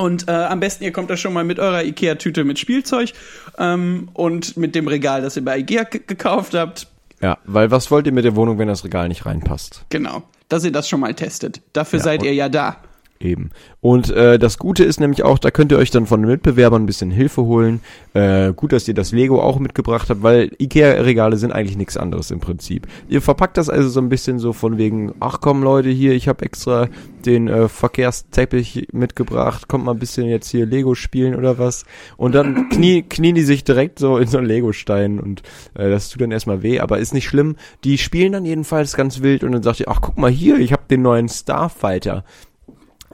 Und 0.00 0.28
äh, 0.28 0.32
am 0.32 0.60
besten 0.60 0.84
ihr 0.84 0.92
kommt 0.92 1.10
da 1.10 1.16
schon 1.16 1.32
mal 1.32 1.44
mit 1.44 1.58
eurer 1.58 1.84
Ikea-Tüte 1.84 2.44
mit 2.44 2.58
Spielzeug 2.58 3.12
ähm, 3.58 4.08
und 4.14 4.56
mit 4.56 4.74
dem 4.74 4.88
Regal, 4.88 5.22
das 5.22 5.36
ihr 5.36 5.44
bei 5.44 5.58
Ikea 5.58 5.82
ge- 5.84 6.02
gekauft 6.06 6.54
habt. 6.54 6.86
Ja, 7.20 7.36
weil 7.44 7.70
was 7.70 7.90
wollt 7.90 8.06
ihr 8.06 8.12
mit 8.12 8.24
der 8.24 8.34
Wohnung, 8.34 8.58
wenn 8.58 8.68
das 8.68 8.82
Regal 8.84 9.08
nicht 9.08 9.26
reinpasst? 9.26 9.84
Genau, 9.90 10.22
dass 10.48 10.64
ihr 10.64 10.72
das 10.72 10.88
schon 10.88 11.00
mal 11.00 11.14
testet. 11.14 11.60
Dafür 11.74 11.98
Ja, 11.98 12.04
seid 12.04 12.22
ihr 12.22 12.32
ja 12.34 12.48
da. 12.48 12.76
Eben. 13.22 13.50
Und 13.82 14.08
äh, 14.10 14.38
das 14.38 14.56
Gute 14.56 14.82
ist 14.82 14.98
nämlich 14.98 15.24
auch, 15.24 15.38
da 15.38 15.50
könnt 15.50 15.72
ihr 15.72 15.78
euch 15.78 15.90
dann 15.90 16.06
von 16.06 16.22
den 16.22 16.30
Mitbewerbern 16.30 16.82
ein 16.82 16.86
bisschen 16.86 17.10
Hilfe 17.10 17.42
holen. 17.42 17.80
Äh, 18.14 18.54
gut, 18.54 18.72
dass 18.72 18.88
ihr 18.88 18.94
das 18.94 19.12
Lego 19.12 19.42
auch 19.42 19.58
mitgebracht 19.58 20.08
habt, 20.08 20.22
weil 20.22 20.52
Ikea-Regale 20.58 21.36
sind 21.36 21.52
eigentlich 21.52 21.76
nichts 21.76 21.98
anderes 21.98 22.30
im 22.30 22.40
Prinzip. 22.40 22.86
Ihr 23.10 23.20
verpackt 23.20 23.58
das 23.58 23.68
also 23.68 23.90
so 23.90 24.00
ein 24.00 24.08
bisschen 24.08 24.38
so 24.38 24.54
von 24.54 24.78
wegen, 24.78 25.12
ach 25.20 25.42
komm 25.42 25.62
Leute, 25.62 25.90
hier, 25.90 26.12
ich 26.12 26.28
habe 26.28 26.46
extra 26.46 26.88
den 27.26 27.48
äh, 27.48 27.68
Verkehrsteppich 27.68 28.88
mitgebracht, 28.92 29.68
kommt 29.68 29.84
mal 29.84 29.92
ein 29.92 29.98
bisschen 29.98 30.26
jetzt 30.26 30.48
hier 30.48 30.64
Lego 30.64 30.94
spielen 30.94 31.34
oder 31.34 31.58
was. 31.58 31.84
Und 32.16 32.34
dann 32.34 32.68
knie, 32.70 33.02
knien 33.02 33.34
die 33.34 33.42
sich 33.42 33.64
direkt 33.64 33.98
so 33.98 34.16
in 34.16 34.28
so 34.28 34.38
einen 34.38 34.46
Lego-Stein 34.46 35.20
und 35.20 35.42
äh, 35.74 35.90
das 35.90 36.08
tut 36.08 36.22
dann 36.22 36.32
erstmal 36.32 36.62
weh, 36.62 36.80
aber 36.80 36.98
ist 36.98 37.12
nicht 37.12 37.28
schlimm. 37.28 37.56
Die 37.84 37.98
spielen 37.98 38.32
dann 38.32 38.46
jedenfalls 38.46 38.96
ganz 38.96 39.20
wild 39.20 39.44
und 39.44 39.52
dann 39.52 39.62
sagt 39.62 39.80
ihr, 39.80 39.88
ach 39.88 40.00
guck 40.00 40.16
mal 40.16 40.30
hier, 40.30 40.58
ich 40.58 40.72
habe 40.72 40.84
den 40.88 41.02
neuen 41.02 41.28
Starfighter 41.28 42.24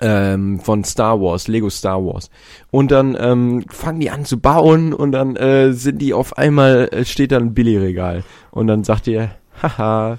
ähm, 0.00 0.60
von 0.60 0.84
Star 0.84 1.20
Wars, 1.20 1.48
Lego 1.48 1.70
Star 1.70 2.04
Wars. 2.04 2.30
Und 2.70 2.90
dann 2.90 3.16
ähm, 3.18 3.64
fangen 3.68 4.00
die 4.00 4.10
an 4.10 4.24
zu 4.24 4.38
bauen 4.38 4.92
und 4.92 5.12
dann 5.12 5.36
äh, 5.36 5.72
sind 5.72 5.98
die 5.98 6.14
auf 6.14 6.36
einmal, 6.36 6.88
äh, 6.92 7.04
steht 7.04 7.32
dann 7.32 7.44
ein 7.44 7.54
Billigregal. 7.54 8.24
Und 8.50 8.66
dann 8.66 8.84
sagt 8.84 9.06
ihr, 9.06 9.30
haha. 9.62 10.18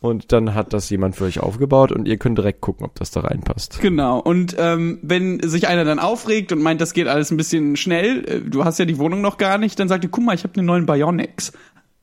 Und 0.00 0.30
dann 0.30 0.54
hat 0.54 0.72
das 0.72 0.90
jemand 0.90 1.16
für 1.16 1.24
euch 1.24 1.40
aufgebaut 1.40 1.90
und 1.90 2.06
ihr 2.06 2.18
könnt 2.18 2.38
direkt 2.38 2.60
gucken, 2.60 2.84
ob 2.86 2.94
das 2.96 3.10
da 3.10 3.20
reinpasst. 3.20 3.80
Genau. 3.80 4.20
Und 4.20 4.54
ähm, 4.58 4.98
wenn 5.02 5.40
sich 5.40 5.68
einer 5.68 5.84
dann 5.84 5.98
aufregt 5.98 6.52
und 6.52 6.62
meint, 6.62 6.80
das 6.80 6.92
geht 6.92 7.08
alles 7.08 7.30
ein 7.30 7.36
bisschen 7.36 7.76
schnell, 7.76 8.24
äh, 8.28 8.40
du 8.40 8.64
hast 8.64 8.78
ja 8.78 8.84
die 8.84 8.98
Wohnung 8.98 9.22
noch 9.22 9.38
gar 9.38 9.58
nicht, 9.58 9.80
dann 9.80 9.88
sagt 9.88 10.04
er, 10.04 10.10
guck 10.10 10.24
mal, 10.24 10.34
ich 10.34 10.44
habe 10.44 10.54
einen 10.56 10.66
neuen 10.66 10.86
Bionics. 10.86 11.52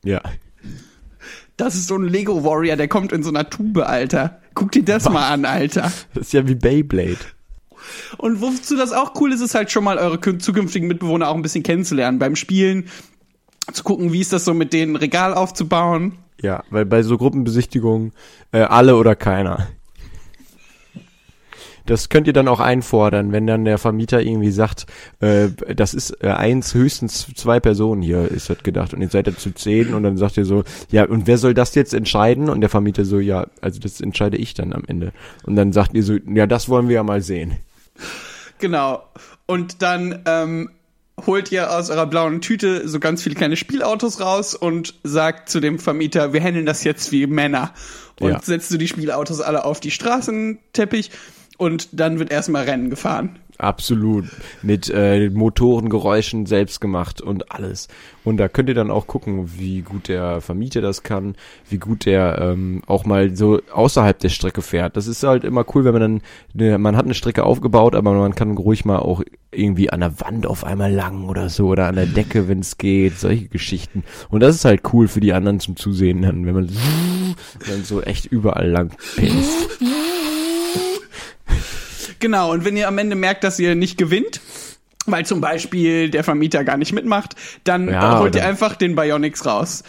Ja. 0.04 0.20
Das 1.56 1.74
ist 1.74 1.86
so 1.88 1.96
ein 1.96 2.04
Lego 2.04 2.44
Warrior, 2.44 2.76
der 2.76 2.88
kommt 2.88 3.12
in 3.12 3.22
so 3.22 3.30
einer 3.30 3.48
Tube, 3.48 3.78
Alter. 3.86 4.40
Guck 4.54 4.72
dir 4.72 4.84
das 4.84 5.08
mal 5.08 5.28
an, 5.32 5.44
Alter. 5.44 5.92
Das 6.14 6.26
ist 6.26 6.32
ja 6.32 6.46
wie 6.48 6.54
Beyblade. 6.54 7.18
Und 8.16 8.40
wozu 8.40 8.76
das 8.76 8.92
auch 8.92 9.12
cool 9.20 9.32
ist, 9.32 9.40
ist 9.40 9.54
halt 9.54 9.70
schon 9.70 9.84
mal 9.84 9.98
eure 9.98 10.16
kün- 10.16 10.38
zukünftigen 10.40 10.88
Mitbewohner 10.88 11.28
auch 11.28 11.34
ein 11.34 11.42
bisschen 11.42 11.62
kennenzulernen. 11.62 12.18
Beim 12.18 12.34
Spielen 12.34 12.88
zu 13.72 13.84
gucken, 13.84 14.12
wie 14.12 14.20
ist 14.20 14.32
das 14.32 14.44
so 14.44 14.54
mit 14.54 14.72
denen 14.72 14.96
Regal 14.96 15.34
aufzubauen. 15.34 16.14
Ja, 16.40 16.62
weil 16.70 16.86
bei 16.86 17.02
so 17.02 17.16
Gruppenbesichtigungen 17.18 18.12
äh, 18.52 18.60
alle 18.62 18.96
oder 18.96 19.14
keiner. 19.14 19.68
Das 21.86 22.08
könnt 22.08 22.26
ihr 22.26 22.32
dann 22.32 22.48
auch 22.48 22.60
einfordern, 22.60 23.32
wenn 23.32 23.46
dann 23.46 23.64
der 23.66 23.76
Vermieter 23.78 24.22
irgendwie 24.22 24.50
sagt, 24.50 24.86
äh, 25.20 25.48
das 25.74 25.92
ist 25.92 26.22
äh, 26.22 26.28
eins, 26.28 26.72
höchstens 26.72 27.26
zwei 27.34 27.60
Personen 27.60 28.00
hier, 28.00 28.26
ist 28.30 28.48
das 28.48 28.62
gedacht. 28.62 28.94
Und 28.94 29.02
ihr 29.02 29.08
seid 29.08 29.26
da 29.26 29.36
zu 29.36 29.52
zehn 29.52 29.92
und 29.92 30.02
dann 30.02 30.16
sagt 30.16 30.36
ihr 30.38 30.46
so, 30.46 30.64
ja, 30.90 31.04
und 31.04 31.26
wer 31.26 31.36
soll 31.36 31.52
das 31.52 31.74
jetzt 31.74 31.92
entscheiden? 31.92 32.48
Und 32.48 32.62
der 32.62 32.70
Vermieter 32.70 33.04
so, 33.04 33.18
ja, 33.20 33.46
also 33.60 33.80
das 33.80 34.00
entscheide 34.00 34.36
ich 34.38 34.54
dann 34.54 34.72
am 34.72 34.84
Ende. 34.86 35.12
Und 35.44 35.56
dann 35.56 35.72
sagt 35.72 35.94
ihr 35.94 36.02
so, 36.02 36.14
ja, 36.26 36.46
das 36.46 36.68
wollen 36.68 36.88
wir 36.88 36.94
ja 36.96 37.02
mal 37.02 37.20
sehen. 37.20 37.58
Genau. 38.58 39.02
Und 39.46 39.82
dann 39.82 40.22
ähm, 40.26 40.70
holt 41.26 41.52
ihr 41.52 41.70
aus 41.70 41.90
eurer 41.90 42.06
blauen 42.06 42.40
Tüte 42.40 42.88
so 42.88 42.98
ganz 42.98 43.22
viele 43.22 43.34
kleine 43.34 43.56
Spielautos 43.56 44.20
raus 44.20 44.54
und 44.54 44.94
sagt 45.04 45.48
zu 45.48 45.60
dem 45.60 45.78
Vermieter, 45.78 46.32
wir 46.32 46.40
handeln 46.40 46.66
das 46.66 46.82
jetzt 46.84 47.12
wie 47.12 47.26
Männer. 47.26 47.72
Und 48.20 48.30
Ja. 48.30 48.40
setzt 48.42 48.70
du 48.70 48.78
die 48.78 48.88
Spielautos 48.88 49.40
alle 49.40 49.64
auf 49.64 49.80
die 49.80 49.90
Straßenteppich 49.90 51.10
und 51.58 51.88
dann 51.92 52.18
wird 52.18 52.30
erstmal 52.30 52.64
Rennen 52.64 52.90
gefahren. 52.90 53.38
Absolut. 53.58 54.24
Mit 54.62 54.90
äh, 54.90 55.30
Motorengeräuschen 55.30 56.46
selbst 56.46 56.80
gemacht 56.80 57.20
und 57.20 57.52
alles. 57.52 57.86
Und 58.24 58.38
da 58.38 58.48
könnt 58.48 58.68
ihr 58.68 58.74
dann 58.74 58.90
auch 58.90 59.06
gucken, 59.06 59.58
wie 59.58 59.82
gut 59.82 60.08
der 60.08 60.40
Vermieter 60.40 60.80
das 60.80 61.04
kann, 61.04 61.36
wie 61.68 61.78
gut 61.78 62.04
der 62.04 62.38
ähm, 62.40 62.82
auch 62.86 63.04
mal 63.04 63.36
so 63.36 63.60
außerhalb 63.72 64.18
der 64.18 64.30
Strecke 64.30 64.60
fährt. 64.60 64.96
Das 64.96 65.06
ist 65.06 65.22
halt 65.22 65.44
immer 65.44 65.64
cool, 65.74 65.84
wenn 65.84 65.92
man 65.92 66.02
dann, 66.02 66.20
ne, 66.52 66.78
man 66.78 66.96
hat 66.96 67.04
eine 67.04 67.14
Strecke 67.14 67.44
aufgebaut, 67.44 67.94
aber 67.94 68.12
man 68.12 68.34
kann 68.34 68.56
ruhig 68.56 68.84
mal 68.84 68.98
auch 68.98 69.22
irgendwie 69.52 69.90
an 69.90 70.00
der 70.00 70.20
Wand 70.20 70.46
auf 70.48 70.64
einmal 70.64 70.92
lang 70.92 71.28
oder 71.28 71.48
so 71.48 71.68
oder 71.68 71.86
an 71.86 71.94
der 71.94 72.06
Decke, 72.06 72.48
wenn 72.48 72.58
es 72.58 72.76
geht, 72.76 73.18
solche 73.18 73.46
Geschichten. 73.46 74.02
Und 74.30 74.40
das 74.40 74.56
ist 74.56 74.64
halt 74.64 74.82
cool 74.92 75.06
für 75.06 75.20
die 75.20 75.32
anderen 75.32 75.60
zum 75.60 75.76
Zusehen 75.76 76.22
dann, 76.22 76.44
wenn 76.44 76.54
man 76.54 76.66
dann 77.68 77.84
so 77.84 78.02
echt 78.02 78.26
überall 78.26 78.68
lang 78.68 78.90
pinst. 79.14 79.78
Genau, 82.24 82.52
und 82.52 82.64
wenn 82.64 82.74
ihr 82.74 82.88
am 82.88 82.96
Ende 82.96 83.16
merkt, 83.16 83.44
dass 83.44 83.58
ihr 83.58 83.74
nicht 83.74 83.98
gewinnt, 83.98 84.40
weil 85.04 85.26
zum 85.26 85.42
Beispiel 85.42 86.08
der 86.08 86.24
Vermieter 86.24 86.64
gar 86.64 86.78
nicht 86.78 86.94
mitmacht, 86.94 87.36
dann 87.64 87.86
Ja, 87.86 88.16
äh, 88.16 88.20
holt 88.20 88.34
ihr 88.34 88.46
einfach 88.46 88.76
den 88.76 88.96
Bionics 88.96 89.44
raus 89.44 89.84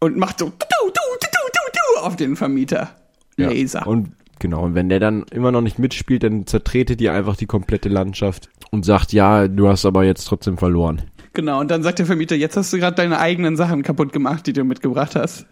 und 0.00 0.16
macht 0.16 0.38
so 0.38 0.46
du, 0.46 0.52
du, 0.56 0.92
du, 0.94 1.26
du, 1.52 1.72
du 1.74 2.00
auf 2.00 2.16
den 2.16 2.36
Vermieter. 2.36 2.88
Ja. 3.36 3.50
Laser. 3.50 3.86
Und 3.86 4.12
genau, 4.38 4.62
und 4.62 4.74
wenn 4.74 4.88
der 4.88 4.98
dann 4.98 5.24
immer 5.30 5.52
noch 5.52 5.60
nicht 5.60 5.78
mitspielt, 5.78 6.22
dann 6.22 6.46
zertretet 6.46 7.02
ihr 7.02 7.12
einfach 7.12 7.36
die 7.36 7.44
komplette 7.44 7.90
Landschaft 7.90 8.48
und 8.70 8.86
sagt, 8.86 9.12
ja, 9.12 9.46
du 9.46 9.68
hast 9.68 9.84
aber 9.84 10.04
jetzt 10.04 10.24
trotzdem 10.24 10.56
verloren. 10.56 11.02
Genau, 11.34 11.60
und 11.60 11.70
dann 11.70 11.82
sagt 11.82 11.98
der 11.98 12.06
Vermieter, 12.06 12.34
jetzt 12.34 12.56
hast 12.56 12.72
du 12.72 12.78
gerade 12.78 12.96
deine 12.96 13.18
eigenen 13.18 13.58
Sachen 13.58 13.82
kaputt 13.82 14.10
gemacht, 14.10 14.46
die 14.46 14.54
du 14.54 14.64
mitgebracht 14.64 15.16
hast. 15.16 15.44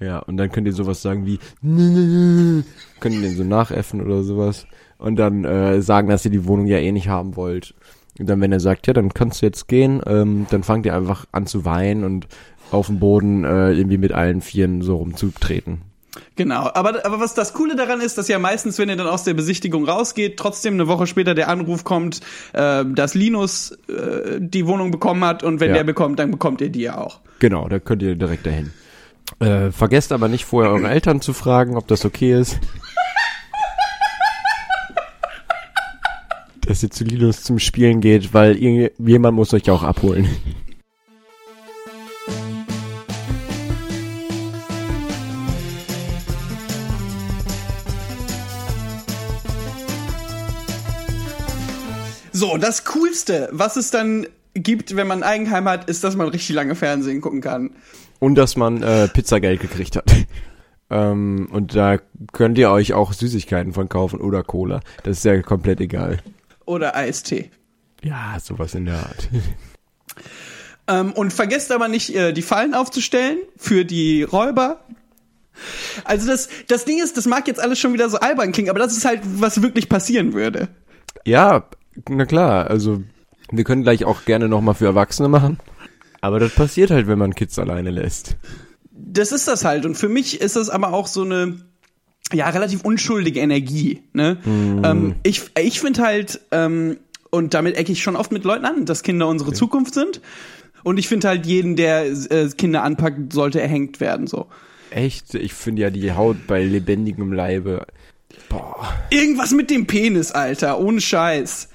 Ja, 0.00 0.18
und 0.18 0.36
dann 0.36 0.52
könnt 0.52 0.66
ihr 0.66 0.74
sowas 0.74 1.00
sagen 1.00 1.24
wie, 1.24 1.38
könnt 3.00 3.14
ihr 3.14 3.22
den 3.22 3.36
so 3.36 3.44
nachäffen 3.44 4.02
oder 4.02 4.22
sowas 4.22 4.66
und 5.00 5.16
dann 5.16 5.44
äh, 5.44 5.82
sagen, 5.82 6.08
dass 6.08 6.24
ihr 6.24 6.30
die 6.30 6.46
Wohnung 6.46 6.66
ja 6.66 6.78
eh 6.78 6.92
nicht 6.92 7.08
haben 7.08 7.36
wollt. 7.36 7.74
Und 8.18 8.28
dann, 8.28 8.40
wenn 8.40 8.52
er 8.52 8.60
sagt, 8.60 8.86
ja, 8.86 8.92
dann 8.92 9.14
kannst 9.14 9.40
du 9.40 9.46
jetzt 9.46 9.66
gehen, 9.68 10.00
ähm, 10.06 10.46
dann 10.50 10.62
fangt 10.62 10.84
ihr 10.86 10.94
einfach 10.94 11.26
an 11.32 11.46
zu 11.46 11.64
weinen 11.64 12.04
und 12.04 12.28
auf 12.70 12.86
dem 12.86 12.98
Boden 13.00 13.44
äh, 13.44 13.72
irgendwie 13.72 13.98
mit 13.98 14.12
allen 14.12 14.40
Vieren 14.42 14.82
so 14.82 14.96
rumzutreten. 14.96 15.82
Genau, 16.36 16.68
aber, 16.74 17.06
aber 17.06 17.20
was 17.20 17.34
das 17.34 17.54
Coole 17.54 17.76
daran 17.76 18.00
ist, 18.00 18.18
dass 18.18 18.26
ja 18.28 18.38
meistens, 18.38 18.78
wenn 18.78 18.88
ihr 18.88 18.96
dann 18.96 19.06
aus 19.06 19.24
der 19.24 19.34
Besichtigung 19.34 19.84
rausgeht, 19.88 20.36
trotzdem 20.36 20.74
eine 20.74 20.88
Woche 20.88 21.06
später 21.06 21.34
der 21.34 21.48
Anruf 21.48 21.84
kommt, 21.84 22.20
äh, 22.52 22.84
dass 22.84 23.14
Linus 23.14 23.72
äh, 23.88 24.38
die 24.40 24.66
Wohnung 24.66 24.90
bekommen 24.90 25.24
hat 25.24 25.42
und 25.42 25.60
wenn 25.60 25.68
Ja. 25.70 25.76
der 25.76 25.84
bekommt, 25.84 26.18
dann 26.18 26.30
bekommt 26.30 26.60
ihr 26.60 26.68
die 26.70 26.82
ja 26.82 26.98
auch. 26.98 27.20
Genau, 27.38 27.68
da 27.68 27.78
könnt 27.78 28.02
ihr 28.02 28.16
direkt 28.16 28.44
dahin. 28.44 28.70
Äh, 29.38 29.70
vergesst 29.70 30.12
aber 30.12 30.28
nicht 30.28 30.44
vorher 30.44 30.72
eure 30.72 30.88
Eltern 30.88 31.20
zu 31.20 31.32
fragen, 31.32 31.76
ob 31.76 31.86
das 31.86 32.04
okay 32.04 32.38
ist. 32.38 32.58
Dass 36.70 36.84
ihr 36.84 36.90
zu 36.92 37.02
Linus 37.02 37.42
zum 37.42 37.58
Spielen 37.58 38.00
geht, 38.00 38.32
weil 38.32 38.56
irgend- 38.56 38.92
jemand 39.04 39.34
muss 39.34 39.52
euch 39.52 39.66
ja 39.66 39.72
auch 39.72 39.82
abholen. 39.82 40.28
So, 52.32 52.56
das 52.56 52.84
Coolste, 52.84 53.48
was 53.50 53.74
es 53.74 53.90
dann 53.90 54.28
gibt, 54.54 54.94
wenn 54.94 55.08
man 55.08 55.24
ein 55.24 55.28
Eigenheim 55.28 55.68
hat, 55.68 55.90
ist, 55.90 56.04
dass 56.04 56.14
man 56.14 56.28
richtig 56.28 56.54
lange 56.54 56.76
Fernsehen 56.76 57.20
gucken 57.20 57.40
kann. 57.40 57.70
Und 58.20 58.36
dass 58.36 58.54
man 58.54 58.84
äh, 58.84 59.08
Pizzageld 59.08 59.60
gekriegt 59.60 59.96
hat. 59.96 60.04
ähm, 60.90 61.48
und 61.50 61.74
da 61.74 61.98
könnt 62.32 62.58
ihr 62.58 62.70
euch 62.70 62.92
auch 62.92 63.12
Süßigkeiten 63.12 63.72
von 63.72 63.88
kaufen 63.88 64.20
oder 64.20 64.44
Cola. 64.44 64.78
Das 65.02 65.16
ist 65.18 65.24
ja 65.24 65.42
komplett 65.42 65.80
egal. 65.80 66.18
Oder 66.70 66.94
Eistee. 66.94 67.50
Ja, 68.00 68.38
sowas 68.40 68.76
in 68.76 68.84
der 68.84 68.98
Art. 68.98 69.28
Ähm, 70.86 71.12
und 71.12 71.32
vergesst 71.32 71.70
aber 71.72 71.88
nicht, 71.88 72.14
äh, 72.14 72.32
die 72.32 72.42
Fallen 72.42 72.74
aufzustellen 72.74 73.38
für 73.56 73.84
die 73.84 74.22
Räuber. 74.22 74.84
Also 76.04 76.28
das, 76.28 76.48
das 76.68 76.84
Ding 76.84 77.02
ist, 77.02 77.16
das 77.16 77.26
mag 77.26 77.46
jetzt 77.48 77.60
alles 77.60 77.78
schon 77.78 77.92
wieder 77.92 78.08
so 78.08 78.18
albern 78.18 78.52
klingen, 78.52 78.70
aber 78.70 78.78
das 78.78 78.96
ist 78.96 79.04
halt, 79.04 79.20
was 79.24 79.62
wirklich 79.62 79.88
passieren 79.88 80.32
würde. 80.32 80.68
Ja, 81.24 81.68
na 82.08 82.24
klar, 82.24 82.70
also 82.70 83.02
wir 83.50 83.64
können 83.64 83.82
gleich 83.82 84.04
auch 84.04 84.24
gerne 84.24 84.48
nochmal 84.48 84.74
für 84.74 84.86
Erwachsene 84.86 85.28
machen. 85.28 85.58
Aber 86.20 86.38
das 86.38 86.54
passiert 86.54 86.90
halt, 86.90 87.08
wenn 87.08 87.18
man 87.18 87.34
Kids 87.34 87.58
alleine 87.58 87.90
lässt. 87.90 88.36
Das 88.90 89.32
ist 89.32 89.48
das 89.48 89.64
halt. 89.64 89.86
Und 89.86 89.96
für 89.96 90.08
mich 90.08 90.40
ist 90.40 90.56
das 90.56 90.70
aber 90.70 90.92
auch 90.92 91.08
so 91.08 91.22
eine, 91.22 91.58
ja, 92.32 92.48
relativ 92.50 92.82
unschuldige 92.82 93.40
Energie. 93.40 94.02
Ne? 94.12 94.38
Ähm, 94.46 95.14
ich 95.22 95.42
ich 95.58 95.80
finde 95.80 96.02
halt, 96.02 96.40
ähm, 96.50 96.98
und 97.30 97.54
damit 97.54 97.76
ecke 97.76 97.92
ich 97.92 98.02
schon 98.02 98.16
oft 98.16 98.32
mit 98.32 98.44
Leuten 98.44 98.64
an, 98.64 98.86
dass 98.86 99.02
Kinder 99.02 99.28
unsere 99.28 99.52
Zukunft 99.52 99.94
sind. 99.94 100.20
Und 100.82 100.98
ich 100.98 101.08
finde 101.08 101.28
halt, 101.28 101.46
jeden, 101.46 101.76
der 101.76 102.06
äh, 102.06 102.48
Kinder 102.56 102.82
anpackt, 102.82 103.32
sollte 103.32 103.60
erhängt 103.60 104.00
werden, 104.00 104.26
so. 104.26 104.46
Echt? 104.90 105.34
Ich 105.34 105.52
finde 105.52 105.82
ja 105.82 105.90
die 105.90 106.12
Haut 106.12 106.46
bei 106.46 106.64
lebendigem 106.64 107.32
Leibe. 107.32 107.86
Boah, 108.48 108.94
Irgendwas 109.10 109.52
mit 109.52 109.70
dem 109.70 109.86
Penis, 109.86 110.32
Alter, 110.32 110.80
ohne 110.80 111.00
Scheiß. 111.00 111.68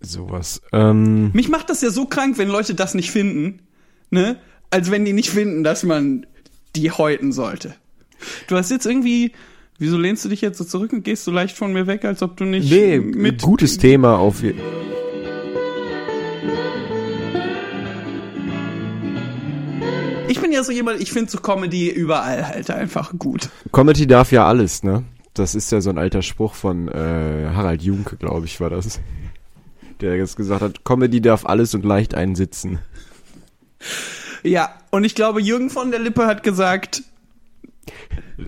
sowas. 0.00 0.60
Ähm, 0.72 1.30
Mich 1.32 1.48
macht 1.48 1.70
das 1.70 1.80
ja 1.82 1.90
so 1.90 2.06
krank, 2.06 2.38
wenn 2.38 2.48
Leute 2.48 2.74
das 2.74 2.94
nicht 2.94 3.10
finden, 3.10 3.60
ne? 4.10 4.36
Als 4.70 4.90
wenn 4.90 5.04
die 5.04 5.12
nicht 5.12 5.30
finden, 5.30 5.64
dass 5.64 5.82
man 5.82 6.26
die 6.76 6.90
häuten 6.92 7.32
sollte. 7.32 7.74
Du 8.46 8.56
hast 8.56 8.70
jetzt 8.70 8.86
irgendwie, 8.86 9.32
wieso 9.80 9.96
lehnst 9.96 10.24
du 10.24 10.28
dich 10.28 10.42
jetzt 10.42 10.58
so 10.58 10.64
zurück 10.64 10.92
und 10.92 11.02
gehst 11.02 11.24
so 11.24 11.32
leicht 11.32 11.56
von 11.56 11.72
mir 11.72 11.88
weg, 11.88 12.04
als 12.04 12.22
ob 12.22 12.36
du 12.36 12.44
nicht 12.44 12.70
nee, 12.70 13.00
mit 13.00 13.42
gutes 13.42 13.78
Thema 13.78 14.18
auf. 14.18 14.44
Ich 20.28 20.40
bin 20.40 20.52
ja 20.52 20.62
so 20.62 20.70
jemand, 20.70 21.00
ich 21.00 21.10
finde 21.12 21.30
so 21.30 21.38
Comedy 21.38 21.88
überall 21.88 22.46
halt 22.46 22.70
einfach 22.70 23.12
gut. 23.18 23.48
Comedy 23.72 24.06
darf 24.06 24.30
ja 24.30 24.46
alles, 24.46 24.84
ne? 24.84 25.02
Das 25.34 25.54
ist 25.54 25.72
ja 25.72 25.80
so 25.80 25.90
ein 25.90 25.98
alter 25.98 26.22
Spruch 26.22 26.54
von 26.54 26.88
äh, 26.88 27.50
Harald 27.54 27.82
Junke, 27.82 28.16
glaube 28.16 28.46
ich, 28.46 28.60
war 28.60 28.70
das. 28.70 29.00
Der 30.00 30.16
jetzt 30.16 30.36
gesagt 30.36 30.60
hat, 30.60 30.84
Comedy 30.84 31.20
darf 31.20 31.46
alles 31.46 31.74
und 31.74 31.84
leicht 31.84 32.14
einsitzen. 32.14 32.78
Ja, 34.42 34.74
und 34.90 35.04
ich 35.04 35.14
glaube, 35.14 35.40
Jürgen 35.40 35.70
von 35.70 35.90
der 35.90 36.00
Lippe 36.00 36.26
hat 36.26 36.42
gesagt, 36.42 37.02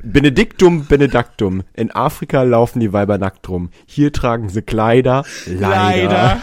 Benediktum, 0.03 0.87
Benedaktum. 0.87 1.63
In 1.75 1.91
Afrika 1.91 2.43
laufen 2.43 2.81
die 2.81 2.93
Weiber 2.93 3.19
nackt 3.19 3.49
rum. 3.49 3.71
Hier 3.87 4.13
tragen 4.13 4.49
sie 4.49 4.63
Kleider. 4.63 5.25
Leider. 5.47 6.07
leider. 6.07 6.43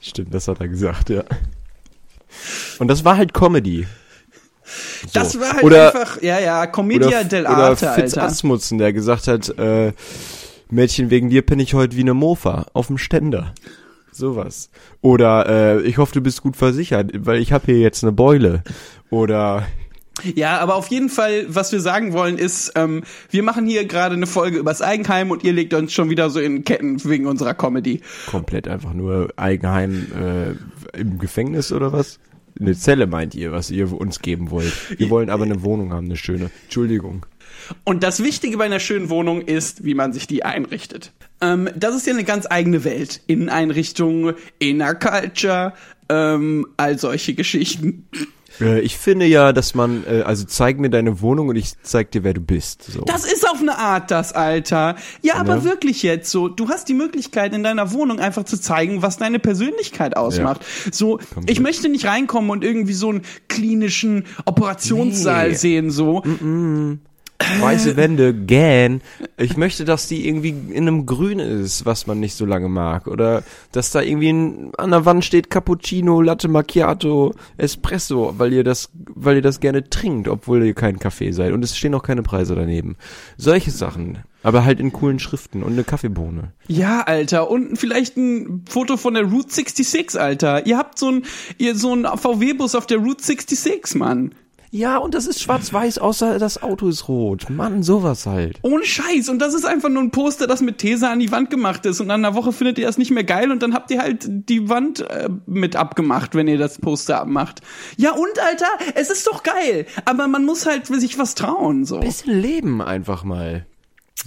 Stimmt, 0.00 0.34
das 0.34 0.48
hat 0.48 0.60
er 0.60 0.68
gesagt, 0.68 1.10
ja. 1.10 1.24
Und 2.78 2.88
das 2.88 3.04
war 3.04 3.16
halt 3.16 3.32
Comedy. 3.32 3.86
So. 5.02 5.08
Das 5.12 5.38
war 5.38 5.54
halt 5.54 5.64
oder, 5.64 5.94
einfach, 5.94 6.22
ja, 6.22 6.40
ja, 6.40 6.66
Commedia 6.66 7.08
oder, 7.08 7.24
del 7.24 7.42
oder 7.42 7.56
Arte, 7.56 7.92
Fitz 7.94 8.14
Alter. 8.14 8.22
Asmussen, 8.22 8.78
der 8.78 8.92
gesagt 8.92 9.28
hat, 9.28 9.48
äh, 9.58 9.92
Mädchen, 10.70 11.10
wegen 11.10 11.30
dir 11.30 11.42
penne 11.42 11.62
ich 11.62 11.74
heute 11.74 11.96
wie 11.96 12.00
eine 12.00 12.14
Mofa 12.14 12.66
auf 12.72 12.86
dem 12.86 12.98
Ständer. 12.98 13.54
Sowas. 14.10 14.70
Oder 15.00 15.48
äh, 15.48 15.82
ich 15.82 15.98
hoffe, 15.98 16.14
du 16.14 16.20
bist 16.20 16.42
gut 16.42 16.56
versichert, 16.56 17.10
weil 17.26 17.40
ich 17.40 17.52
habe 17.52 17.66
hier 17.66 17.78
jetzt 17.78 18.04
eine 18.04 18.12
Beule. 18.12 18.62
Oder 19.10 19.66
Ja, 20.22 20.58
aber 20.58 20.76
auf 20.76 20.88
jeden 20.88 21.08
Fall, 21.08 21.46
was 21.48 21.72
wir 21.72 21.80
sagen 21.80 22.12
wollen, 22.12 22.38
ist, 22.38 22.72
ähm, 22.76 23.02
wir 23.30 23.42
machen 23.42 23.66
hier 23.66 23.84
gerade 23.84 24.14
eine 24.14 24.26
Folge 24.26 24.58
übers 24.58 24.80
Eigenheim 24.80 25.30
und 25.30 25.42
ihr 25.42 25.52
legt 25.52 25.74
uns 25.74 25.92
schon 25.92 26.08
wieder 26.08 26.30
so 26.30 26.38
in 26.38 26.64
Ketten 26.64 27.02
wegen 27.04 27.26
unserer 27.26 27.54
Comedy. 27.54 28.00
komplett 28.26 28.68
einfach 28.68 28.94
nur 28.94 29.32
Eigenheim 29.36 30.06
äh, 30.14 30.98
im 30.98 31.18
Gefängnis 31.18 31.72
oder 31.72 31.92
was? 31.92 32.20
Eine 32.58 32.76
Zelle 32.76 33.08
meint 33.08 33.34
ihr, 33.34 33.50
was 33.50 33.70
ihr 33.72 33.92
uns 33.92 34.20
geben 34.20 34.50
wollt. 34.50 34.72
Wir 34.98 35.10
wollen 35.10 35.28
aber 35.28 35.42
eine 35.42 35.64
Wohnung 35.64 35.92
haben, 35.92 36.06
eine 36.06 36.16
schöne. 36.16 36.50
Entschuldigung. 36.64 37.26
Und 37.82 38.04
das 38.04 38.22
Wichtige 38.22 38.56
bei 38.56 38.64
einer 38.64 38.78
schönen 38.78 39.10
Wohnung 39.10 39.40
ist, 39.40 39.84
wie 39.84 39.94
man 39.94 40.12
sich 40.12 40.28
die 40.28 40.44
einrichtet. 40.44 41.12
Ähm, 41.40 41.68
das 41.74 41.96
ist 41.96 42.06
ja 42.06 42.12
eine 42.12 42.24
ganz 42.24 42.46
eigene 42.48 42.84
Welt. 42.84 43.22
Inneneinrichtung, 43.26 44.34
Inner 44.60 44.94
Culture, 44.94 45.72
ähm, 46.08 46.66
all 46.76 46.98
solche 46.98 47.34
Geschichten. 47.34 48.06
Äh, 48.60 48.80
ich 48.80 48.96
finde 48.98 49.26
ja, 49.26 49.52
dass 49.52 49.74
man, 49.74 50.04
äh, 50.06 50.22
also 50.22 50.44
zeig 50.44 50.78
mir 50.78 50.90
deine 50.90 51.20
Wohnung 51.20 51.48
und 51.48 51.56
ich 51.56 51.72
zeig 51.82 52.10
dir, 52.12 52.24
wer 52.24 52.34
du 52.34 52.40
bist. 52.40 52.84
So. 52.84 53.02
Das 53.02 53.24
ist 53.24 53.48
auf 53.48 53.60
eine 53.60 53.78
Art 53.78 54.10
das, 54.10 54.32
Alter. 54.32 54.96
Ja, 55.22 55.34
aber 55.36 55.56
Ne? 55.56 55.64
wirklich 55.64 56.02
jetzt 56.02 56.30
so. 56.30 56.48
Du 56.48 56.68
hast 56.68 56.88
die 56.88 56.94
Möglichkeit 56.94 57.54
in 57.54 57.62
deiner 57.62 57.92
Wohnung 57.92 58.20
einfach 58.20 58.44
zu 58.44 58.60
zeigen, 58.60 59.02
was 59.02 59.16
deine 59.16 59.38
Persönlichkeit 59.38 60.16
ausmacht. 60.16 60.60
So, 60.92 61.18
ich 61.46 61.60
möchte 61.60 61.88
nicht 61.88 62.04
reinkommen 62.06 62.50
und 62.50 62.64
irgendwie 62.64 62.92
so 62.92 63.08
einen 63.10 63.22
klinischen 63.48 64.24
Operationssaal 64.44 65.50
Nee. 65.50 65.54
sehen, 65.54 65.90
so. 65.90 66.22
Weiße 67.38 67.96
Wände, 67.96 68.32
gähn. 68.32 69.02
Ich 69.36 69.56
möchte, 69.56 69.84
dass 69.84 70.06
die 70.06 70.26
irgendwie 70.26 70.50
in 70.50 70.88
einem 70.88 71.04
Grün 71.04 71.40
ist, 71.40 71.84
was 71.84 72.06
man 72.06 72.20
nicht 72.20 72.34
so 72.34 72.46
lange 72.46 72.68
mag. 72.68 73.08
Oder 73.08 73.42
dass 73.72 73.90
da 73.90 74.00
irgendwie 74.00 74.30
ein, 74.30 74.72
an 74.76 74.90
der 74.90 75.04
Wand 75.04 75.24
steht 75.24 75.50
Cappuccino, 75.50 76.20
Latte 76.20 76.48
Macchiato, 76.48 77.34
Espresso, 77.56 78.34
weil 78.38 78.52
ihr 78.52 78.64
das, 78.64 78.90
weil 78.92 79.36
ihr 79.36 79.42
das 79.42 79.60
gerne 79.60 79.88
trinkt, 79.88 80.28
obwohl 80.28 80.64
ihr 80.64 80.74
kein 80.74 80.98
Kaffee 80.98 81.32
seid. 81.32 81.52
Und 81.52 81.64
es 81.64 81.76
stehen 81.76 81.94
auch 81.94 82.02
keine 82.02 82.22
Preise 82.22 82.54
daneben. 82.54 82.96
Solche 83.36 83.70
Sachen. 83.70 84.18
Aber 84.42 84.64
halt 84.64 84.78
in 84.78 84.92
coolen 84.92 85.18
Schriften 85.18 85.62
und 85.62 85.72
eine 85.72 85.84
Kaffeebohne. 85.84 86.52
Ja, 86.68 87.00
Alter. 87.00 87.50
Und 87.50 87.78
vielleicht 87.78 88.16
ein 88.16 88.64
Foto 88.68 88.98
von 88.98 89.14
der 89.14 89.24
Route 89.24 89.52
66, 89.52 90.20
Alter. 90.20 90.66
Ihr 90.66 90.76
habt 90.76 90.98
so 90.98 91.10
ein, 91.10 91.24
ihr 91.56 91.74
so 91.74 91.94
ein 91.94 92.04
VW-Bus 92.04 92.74
auf 92.74 92.86
der 92.86 92.98
Route 92.98 93.24
66, 93.24 93.94
Mann. 93.96 94.34
Ja, 94.76 94.96
und 94.98 95.14
das 95.14 95.28
ist 95.28 95.40
schwarz-weiß, 95.40 95.98
außer 95.98 96.40
das 96.40 96.60
Auto 96.60 96.88
ist 96.88 97.06
rot. 97.06 97.48
Mann, 97.48 97.84
sowas 97.84 98.26
halt. 98.26 98.58
Ohne 98.62 98.84
Scheiß. 98.84 99.28
Und 99.28 99.38
das 99.38 99.54
ist 99.54 99.64
einfach 99.64 99.88
nur 99.88 100.02
ein 100.02 100.10
Poster, 100.10 100.48
das 100.48 100.62
mit 100.62 100.78
Tesa 100.78 101.12
an 101.12 101.20
die 101.20 101.30
Wand 101.30 101.48
gemacht 101.48 101.86
ist. 101.86 102.00
Und 102.00 102.08
nach 102.08 102.14
einer 102.16 102.34
Woche 102.34 102.52
findet 102.52 102.78
ihr 102.80 102.86
das 102.86 102.98
nicht 102.98 103.12
mehr 103.12 103.22
geil 103.22 103.52
und 103.52 103.62
dann 103.62 103.72
habt 103.72 103.92
ihr 103.92 104.00
halt 104.00 104.26
die 104.26 104.68
Wand 104.68 104.98
äh, 105.02 105.28
mit 105.46 105.76
abgemacht, 105.76 106.34
wenn 106.34 106.48
ihr 106.48 106.58
das 106.58 106.78
Poster 106.80 107.20
abmacht. 107.20 107.60
Ja 107.96 108.14
und, 108.14 108.36
Alter, 108.44 108.66
es 108.96 109.10
ist 109.10 109.28
doch 109.28 109.44
geil. 109.44 109.86
Aber 110.06 110.26
man 110.26 110.44
muss 110.44 110.66
halt 110.66 110.86
sich 110.88 111.20
was 111.20 111.36
trauen, 111.36 111.84
so. 111.84 112.00
Bisschen 112.00 112.36
Leben 112.40 112.82
einfach 112.82 113.22
mal. 113.22 113.66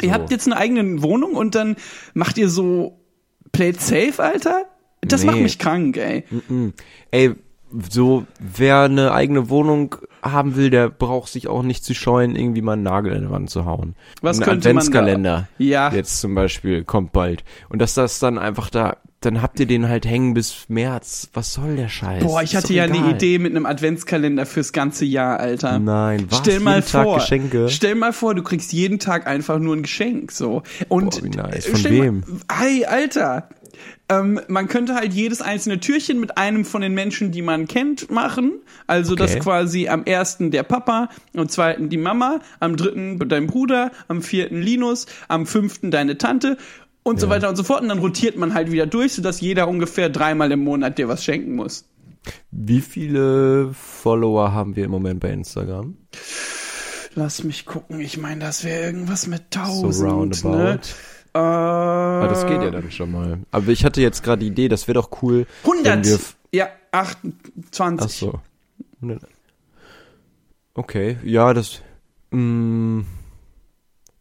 Ihr 0.01 0.13
habt 0.13 0.31
jetzt 0.31 0.45
eine 0.47 0.55
eigene 0.55 1.01
Wohnung 1.01 1.33
und 1.33 1.55
dann 1.55 1.75
macht 2.13 2.37
ihr 2.37 2.47
so 2.47 2.97
Play 3.51 3.71
it 3.71 3.81
safe, 3.81 4.23
Alter? 4.23 4.63
Das 5.01 5.23
Nee. 5.23 5.27
macht 5.27 5.39
mich 5.41 5.59
krank, 5.59 5.97
ey. 5.97 6.23
Ey, 7.11 7.35
so, 7.89 8.25
wer 8.39 8.83
eine 8.83 9.11
eigene 9.11 9.49
Wohnung 9.49 9.95
haben 10.23 10.55
will, 10.55 10.69
der 10.69 10.89
braucht 10.89 11.31
sich 11.31 11.47
auch 11.47 11.63
nicht 11.63 11.83
zu 11.83 11.93
scheuen, 11.93 12.35
irgendwie 12.35 12.61
mal 12.61 12.73
einen 12.73 12.83
Nagel 12.83 13.13
in 13.13 13.23
die 13.23 13.29
Wand 13.29 13.49
zu 13.49 13.65
hauen. 13.65 13.95
Was 14.21 14.39
Ein 14.39 14.45
könnte 14.45 14.67
man 14.69 14.75
da- 14.75 14.79
Adventskalender. 14.81 15.47
Ja. 15.57 15.91
Jetzt 15.93 16.19
zum 16.21 16.35
Beispiel 16.35 16.83
kommt 16.83 17.11
bald. 17.11 17.43
Und 17.69 17.79
dass 17.81 17.93
das 17.93 18.19
dann 18.19 18.37
einfach 18.37 18.69
da, 18.69 18.97
dann 19.21 19.41
habt 19.41 19.59
ihr 19.59 19.65
den 19.65 19.89
halt 19.89 20.05
hängen 20.05 20.33
bis 20.35 20.65
März. 20.67 21.29
Was 21.33 21.53
soll 21.53 21.75
der 21.75 21.89
Scheiß? 21.89 22.23
Boah, 22.23 22.43
ich 22.43 22.55
hatte 22.55 22.73
ja 22.73 22.83
eine 22.83 22.97
egal. 22.97 23.11
Idee 23.15 23.39
mit 23.39 23.51
einem 23.55 23.65
Adventskalender 23.65 24.45
fürs 24.45 24.73
ganze 24.73 25.05
Jahr, 25.05 25.39
Alter. 25.39 25.79
Nein, 25.79 26.27
was? 26.29 26.37
Stell 26.39 26.59
mal 26.59 26.75
Jeden 26.79 26.87
Tag 26.91 27.03
vor, 27.03 27.15
Geschenke? 27.15 27.69
stell 27.69 27.95
mal 27.95 28.13
vor, 28.13 28.35
du 28.35 28.43
kriegst 28.43 28.71
jeden 28.73 28.99
Tag 28.99 29.25
einfach 29.25 29.57
nur 29.57 29.75
ein 29.75 29.81
Geschenk, 29.81 30.31
so. 30.31 30.61
Und 30.87 31.15
Boah, 31.19 31.23
wie 31.23 31.29
nice. 31.29 31.65
äh, 31.67 31.71
Von 31.71 31.83
wem? 31.85 32.19
Mal, 32.19 32.57
hey, 32.59 32.85
Alter. 32.85 33.49
Ähm, 34.09 34.39
man 34.47 34.67
könnte 34.67 34.95
halt 34.95 35.13
jedes 35.13 35.41
einzelne 35.41 35.79
Türchen 35.79 36.19
mit 36.19 36.37
einem 36.37 36.65
von 36.65 36.81
den 36.81 36.93
Menschen, 36.93 37.31
die 37.31 37.41
man 37.41 37.67
kennt, 37.67 38.09
machen. 38.11 38.61
Also 38.87 39.15
das 39.15 39.31
Okay. 39.31 39.39
quasi 39.39 39.87
am 39.87 40.03
ersten 40.05 40.51
der 40.51 40.63
Papa, 40.63 41.09
am 41.35 41.49
zweiten 41.49 41.89
die 41.89 41.97
Mama, 41.97 42.39
am 42.59 42.75
dritten 42.77 43.19
dein 43.27 43.47
Bruder, 43.47 43.91
am 44.07 44.21
vierten 44.21 44.61
Linus, 44.61 45.05
am 45.27 45.45
fünften 45.45 45.91
deine 45.91 46.17
Tante 46.17 46.57
und 47.03 47.19
so 47.19 47.29
weiter 47.29 47.49
und 47.49 47.55
so 47.55 47.63
fort. 47.63 47.81
Und 47.81 47.89
dann 47.89 47.99
rotiert 47.99 48.37
man 48.37 48.53
halt 48.53 48.71
wieder 48.71 48.85
durch, 48.85 49.13
sodass 49.13 49.41
jeder 49.41 49.67
ungefähr 49.67 50.09
dreimal 50.09 50.51
im 50.51 50.59
Monat 50.63 50.97
dir 50.97 51.07
was 51.07 51.23
schenken 51.23 51.55
muss. 51.55 51.85
Wie 52.51 52.81
viele 52.81 53.71
Follower 53.73 54.51
haben 54.51 54.75
wir 54.75 54.85
im 54.85 54.91
Moment 54.91 55.19
bei 55.21 55.29
Instagram? 55.29 55.95
Lass 57.15 57.43
mich 57.43 57.65
gucken. 57.65 57.99
Ich 57.99 58.17
meine, 58.17 58.41
das 58.41 58.63
wäre 58.63 58.83
irgendwas 58.85 59.25
mit 59.27 59.43
So 59.53 59.59
1000. 59.59 60.11
roundabout. 60.43 60.49
ne? 60.57 60.79
Äh, 61.37 62.23
Ah, 62.23 62.27
das 62.27 62.45
geht 62.47 62.61
ja 62.61 62.71
dann 62.71 62.89
schon 62.91 63.11
mal. 63.11 63.39
Aber 63.51 63.67
ich 63.69 63.85
hatte 63.85 64.01
jetzt 64.01 64.23
gerade 64.23 64.39
die 64.39 64.47
Idee, 64.47 64.67
das 64.69 64.87
wäre 64.87 64.95
doch 64.95 65.21
cool. 65.21 65.45
100. 65.63 65.85
Wenn 65.85 66.03
wir 66.05 66.19
ja, 66.51 66.67
28. 66.91 67.99
Ach 68.01 68.09
so. 68.09 68.39
Okay, 70.73 71.17
ja, 71.23 71.53
das. 71.53 71.81
Mm, 72.31 73.01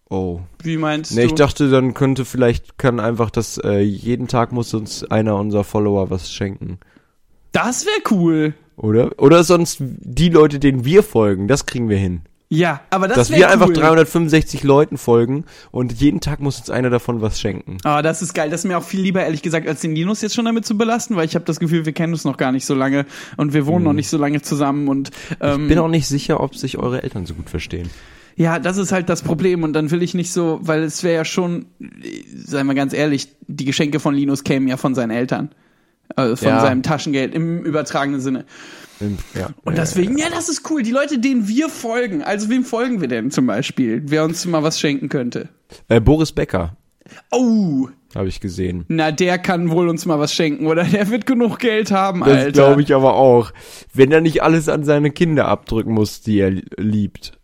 oh. 0.08 0.40
Wie 0.62 0.76
meinst 0.76 1.14
Ne, 1.14 1.22
du? 1.22 1.26
ich 1.28 1.34
dachte, 1.34 1.70
dann 1.70 1.94
könnte 1.94 2.24
vielleicht, 2.24 2.78
kann 2.78 3.00
einfach 3.00 3.30
das, 3.30 3.58
äh, 3.58 3.80
jeden 3.80 4.28
Tag 4.28 4.52
muss 4.52 4.72
uns 4.74 5.04
einer 5.04 5.36
unserer 5.36 5.64
Follower 5.64 6.10
was 6.10 6.30
schenken. 6.32 6.78
das 7.52 7.84
wäre 7.86 8.00
cool. 8.14 8.54
Oder? 8.76 9.10
Oder 9.18 9.42
sonst 9.42 9.78
die 9.80 10.28
Leute, 10.28 10.58
denen 10.58 10.84
wir 10.84 11.02
folgen, 11.02 11.48
das 11.48 11.64
kriegen 11.64 11.88
wir 11.88 11.96
hin. 11.96 12.20
Ja, 12.48 12.80
aber 12.90 13.08
das 13.08 13.16
Dass 13.16 13.30
wir 13.30 13.38
cool. 13.38 13.44
einfach 13.44 13.70
365 13.70 14.62
Leuten 14.62 14.98
folgen 14.98 15.44
und 15.72 15.92
jeden 15.94 16.20
Tag 16.20 16.38
muss 16.40 16.58
uns 16.60 16.70
einer 16.70 16.90
davon 16.90 17.20
was 17.20 17.40
schenken. 17.40 17.78
Ah, 17.82 18.02
das 18.02 18.22
ist 18.22 18.34
geil. 18.34 18.50
Das 18.50 18.60
ist 18.60 18.68
mir 18.68 18.78
auch 18.78 18.84
viel 18.84 19.00
lieber, 19.00 19.22
ehrlich 19.24 19.42
gesagt, 19.42 19.66
als 19.66 19.80
den 19.80 19.96
Linus 19.96 20.22
jetzt 20.22 20.36
schon 20.36 20.44
damit 20.44 20.64
zu 20.64 20.78
belasten, 20.78 21.16
weil 21.16 21.26
ich 21.26 21.34
habe 21.34 21.44
das 21.44 21.58
Gefühl, 21.58 21.86
wir 21.86 21.92
kennen 21.92 22.12
uns 22.12 22.24
noch 22.24 22.36
gar 22.36 22.52
nicht 22.52 22.64
so 22.64 22.74
lange 22.74 23.04
und 23.36 23.52
wir 23.52 23.66
wohnen 23.66 23.84
noch 23.84 23.92
nicht 23.92 24.08
so 24.08 24.16
lange 24.16 24.42
zusammen 24.42 24.86
und 24.86 25.10
ähm, 25.40 25.62
Ich 25.62 25.68
bin 25.68 25.78
auch 25.80 25.88
nicht 25.88 26.06
sicher, 26.06 26.40
ob 26.40 26.54
sich 26.54 26.78
eure 26.78 27.02
Eltern 27.02 27.26
so 27.26 27.34
gut 27.34 27.50
verstehen. 27.50 27.90
Ja, 28.36 28.58
das 28.58 28.76
ist 28.76 28.92
halt 28.92 29.08
das 29.08 29.22
Problem 29.22 29.62
und 29.64 29.72
dann 29.72 29.90
will 29.90 30.02
ich 30.02 30.14
nicht 30.14 30.30
so, 30.30 30.60
weil 30.62 30.82
es 30.82 31.02
wäre 31.02 31.14
ja 31.16 31.24
schon, 31.24 31.66
äh, 31.80 32.22
seien 32.36 32.66
wir 32.66 32.74
ganz 32.74 32.92
ehrlich, 32.92 33.28
die 33.48 33.64
Geschenke 33.64 33.98
von 33.98 34.14
Linus 34.14 34.44
kämen 34.44 34.68
ja 34.68 34.76
von 34.76 34.94
seinen 34.94 35.10
Eltern. 35.10 35.50
Also 36.14 36.36
von 36.36 36.48
Ja. 36.48 36.60
seinem 36.60 36.82
Taschengeld 36.82 37.34
im 37.34 37.62
übertragenen 37.64 38.20
Sinne. 38.20 38.44
Ja. 39.34 39.50
Und 39.64 39.76
deswegen, 39.76 40.16
ja, 40.16 40.26
das 40.30 40.48
ist 40.48 40.70
cool. 40.70 40.82
Die 40.82 40.90
Leute, 40.90 41.18
denen 41.18 41.48
wir 41.48 41.68
folgen. 41.68 42.22
Also 42.22 42.48
wem 42.48 42.64
folgen 42.64 43.00
wir 43.02 43.08
denn 43.08 43.30
zum 43.30 43.46
Beispiel? 43.46 44.02
Wer 44.06 44.24
uns 44.24 44.46
mal 44.46 44.62
was 44.62 44.80
schenken 44.80 45.08
könnte. 45.10 45.48
Äh, 45.88 46.00
Boris 46.00 46.32
Becker. 46.32 46.76
Oh, 47.30 47.88
habe 48.14 48.28
ich 48.28 48.40
gesehen. 48.40 48.84
Na, 48.88 49.12
der 49.12 49.38
kann 49.38 49.70
wohl 49.70 49.88
uns 49.88 50.06
mal 50.06 50.18
was 50.18 50.32
schenken, 50.32 50.66
oder? 50.66 50.84
Der 50.84 51.10
wird 51.10 51.26
genug 51.26 51.58
Geld 51.58 51.90
haben, 51.90 52.20
Das 52.20 52.28
Alter. 52.30 52.52
glaube 52.52 52.82
ich 52.82 52.94
aber 52.94 53.14
auch. 53.16 53.52
Wenn 53.92 54.10
er 54.12 54.22
nicht 54.22 54.42
alles 54.42 54.68
an 54.68 54.84
seine 54.84 55.10
Kinder 55.10 55.46
abdrücken 55.46 55.92
muss, 55.92 56.22
die 56.22 56.38
er 56.38 56.50
li- 56.52 56.64
liebt. 56.78 57.38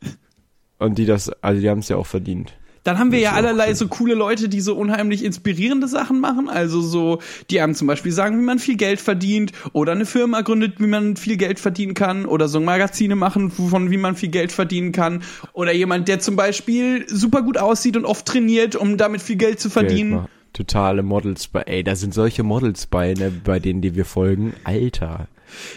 Und 0.79 0.97
die 0.99 1.05
das, 1.07 1.29
also 1.43 1.61
die 1.61 1.69
haben 1.69 1.81
es 1.81 1.89
ja 1.91 1.97
auch 1.97 2.07
verdient. 2.07 2.55
Dann 2.85 2.99
haben 2.99 3.13
wir 3.13 3.21
ja 3.21 3.33
allerlei 3.33 3.75
so 3.75 3.87
coole 3.87 4.15
Leute, 4.15 4.49
die 4.49 4.61
so 4.61 4.75
unheimlich 4.75 5.25
inspirierende 5.25 5.87
Sachen 5.87 6.21
machen. 6.21 6.49
Also 6.49 6.81
so, 6.81 7.21
die 7.51 7.61
einem 7.61 7.75
zum 7.75 7.87
Beispiel 7.87 8.11
sagen, 8.13 8.39
wie 8.39 8.45
man 8.45 8.59
viel 8.59 8.77
Geld 8.77 9.01
verdient 9.01 9.53
oder 9.73 9.93
eine 9.93 10.07
Firma 10.07 10.41
gründet, 10.41 10.81
wie 10.81 10.89
man 10.89 11.17
viel 11.17 11.37
Geld 11.37 11.61
verdienen 11.61 11.95
kann 11.95 12.27
oder 12.27 12.49
so 12.49 12.61
Magazine 12.61 13.15
machen, 13.15 13.51
von 13.51 13.91
wie 13.91 13.97
man 13.99 14.17
viel 14.17 14.31
Geld 14.31 14.51
verdienen 14.51 14.93
kann. 14.93 15.23
Oder 15.53 15.73
jemand, 15.73 16.09
der 16.09 16.19
zum 16.19 16.35
Beispiel 16.35 17.07
super 17.09 17.43
gut 17.43 17.57
aussieht 17.57 17.97
und 17.97 18.05
oft 18.05 18.27
trainiert, 18.27 18.75
um 18.75 18.97
damit 18.97 19.23
viel 19.23 19.37
Geld 19.37 19.61
zu 19.61 19.69
Geld 19.69 19.73
verdienen. 19.73 20.11
machen. 20.11 20.29
Totale 20.53 21.03
Models 21.03 21.49
bei, 21.49 21.63
ey, 21.63 21.83
da 21.83 21.97
sind 21.97 22.13
solche 22.13 22.43
Models 22.43 22.87
bei, 22.87 23.15
ne, 23.15 23.31
bei 23.31 23.59
denen, 23.59 23.81
die 23.81 23.95
wir 23.95 24.05
folgen. 24.05 24.53
Alter. 24.65 25.29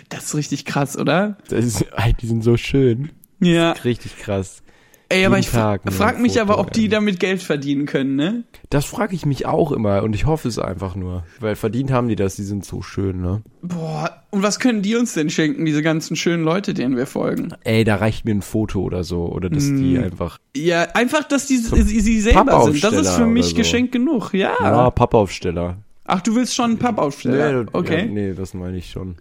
Das 0.09 0.25
ist 0.25 0.35
richtig 0.35 0.65
krass, 0.65 0.97
oder? 0.97 1.37
Das 1.47 1.63
ist, 1.63 1.85
die 2.21 2.27
sind 2.27 2.43
so 2.43 2.57
schön. 2.57 3.11
Ja. 3.39 3.71
Richtig 3.71 4.17
krass. 4.17 4.63
Ey, 5.09 5.25
aber 5.25 5.37
ich 5.37 5.49
Tag 5.51 5.81
frag 5.93 6.19
mich 6.19 6.33
Foto, 6.33 6.41
aber, 6.43 6.59
ob 6.59 6.71
die 6.71 6.89
damit 6.89 7.19
Geld 7.19 7.43
verdienen 7.43 7.85
können, 7.85 8.15
ne? 8.15 8.43
Das 8.71 8.85
frage 8.85 9.13
ich 9.13 9.25
mich 9.25 9.45
auch 9.45 9.71
immer 9.71 10.01
und 10.01 10.15
ich 10.15 10.25
hoffe 10.25 10.47
es 10.47 10.57
einfach 10.57 10.95
nur. 10.95 11.23
Weil 11.39 11.55
verdient 11.55 11.91
haben 11.91 12.07
die 12.07 12.15
das, 12.15 12.35
die 12.35 12.43
sind 12.43 12.65
so 12.65 12.81
schön, 12.81 13.21
ne? 13.21 13.43
Boah, 13.61 14.23
und 14.31 14.41
was 14.41 14.59
können 14.59 14.81
die 14.81 14.95
uns 14.95 15.13
denn 15.13 15.29
schenken, 15.29 15.63
diese 15.65 15.83
ganzen 15.83 16.15
schönen 16.15 16.43
Leute, 16.43 16.73
denen 16.73 16.97
wir 16.97 17.05
folgen? 17.05 17.49
Ey, 17.63 17.83
da 17.83 17.97
reicht 17.97 18.25
mir 18.25 18.31
ein 18.33 18.41
Foto 18.41 18.81
oder 18.81 19.03
so. 19.03 19.25
Oder 19.27 19.49
dass 19.51 19.65
Mm. 19.65 19.77
die 19.77 19.97
einfach. 19.99 20.39
Ja, 20.57 20.81
einfach, 20.95 21.23
dass 21.23 21.45
die 21.45 21.57
sie, 21.57 21.99
sie 22.01 22.19
selber 22.21 22.63
sind. 22.63 22.83
Das 22.83 22.93
ist 22.93 23.11
für 23.11 23.27
mich 23.27 23.49
so. 23.49 23.55
Geschenk 23.55 23.91
genug, 23.91 24.33
ja. 24.33 24.53
Ja, 24.59 24.89
Pappaufsteller. 24.89 25.77
Ach, 26.05 26.21
du 26.21 26.35
willst 26.35 26.55
schon 26.55 26.71
einen 26.71 26.79
Pappaufsteller? 26.79 27.63
Nee, 27.63 27.69
okay. 27.73 28.05
Ja, 28.05 28.11
nee, 28.11 28.33
das 28.33 28.53
meine 28.53 28.77
ich 28.77 28.89
schon. 28.89 29.15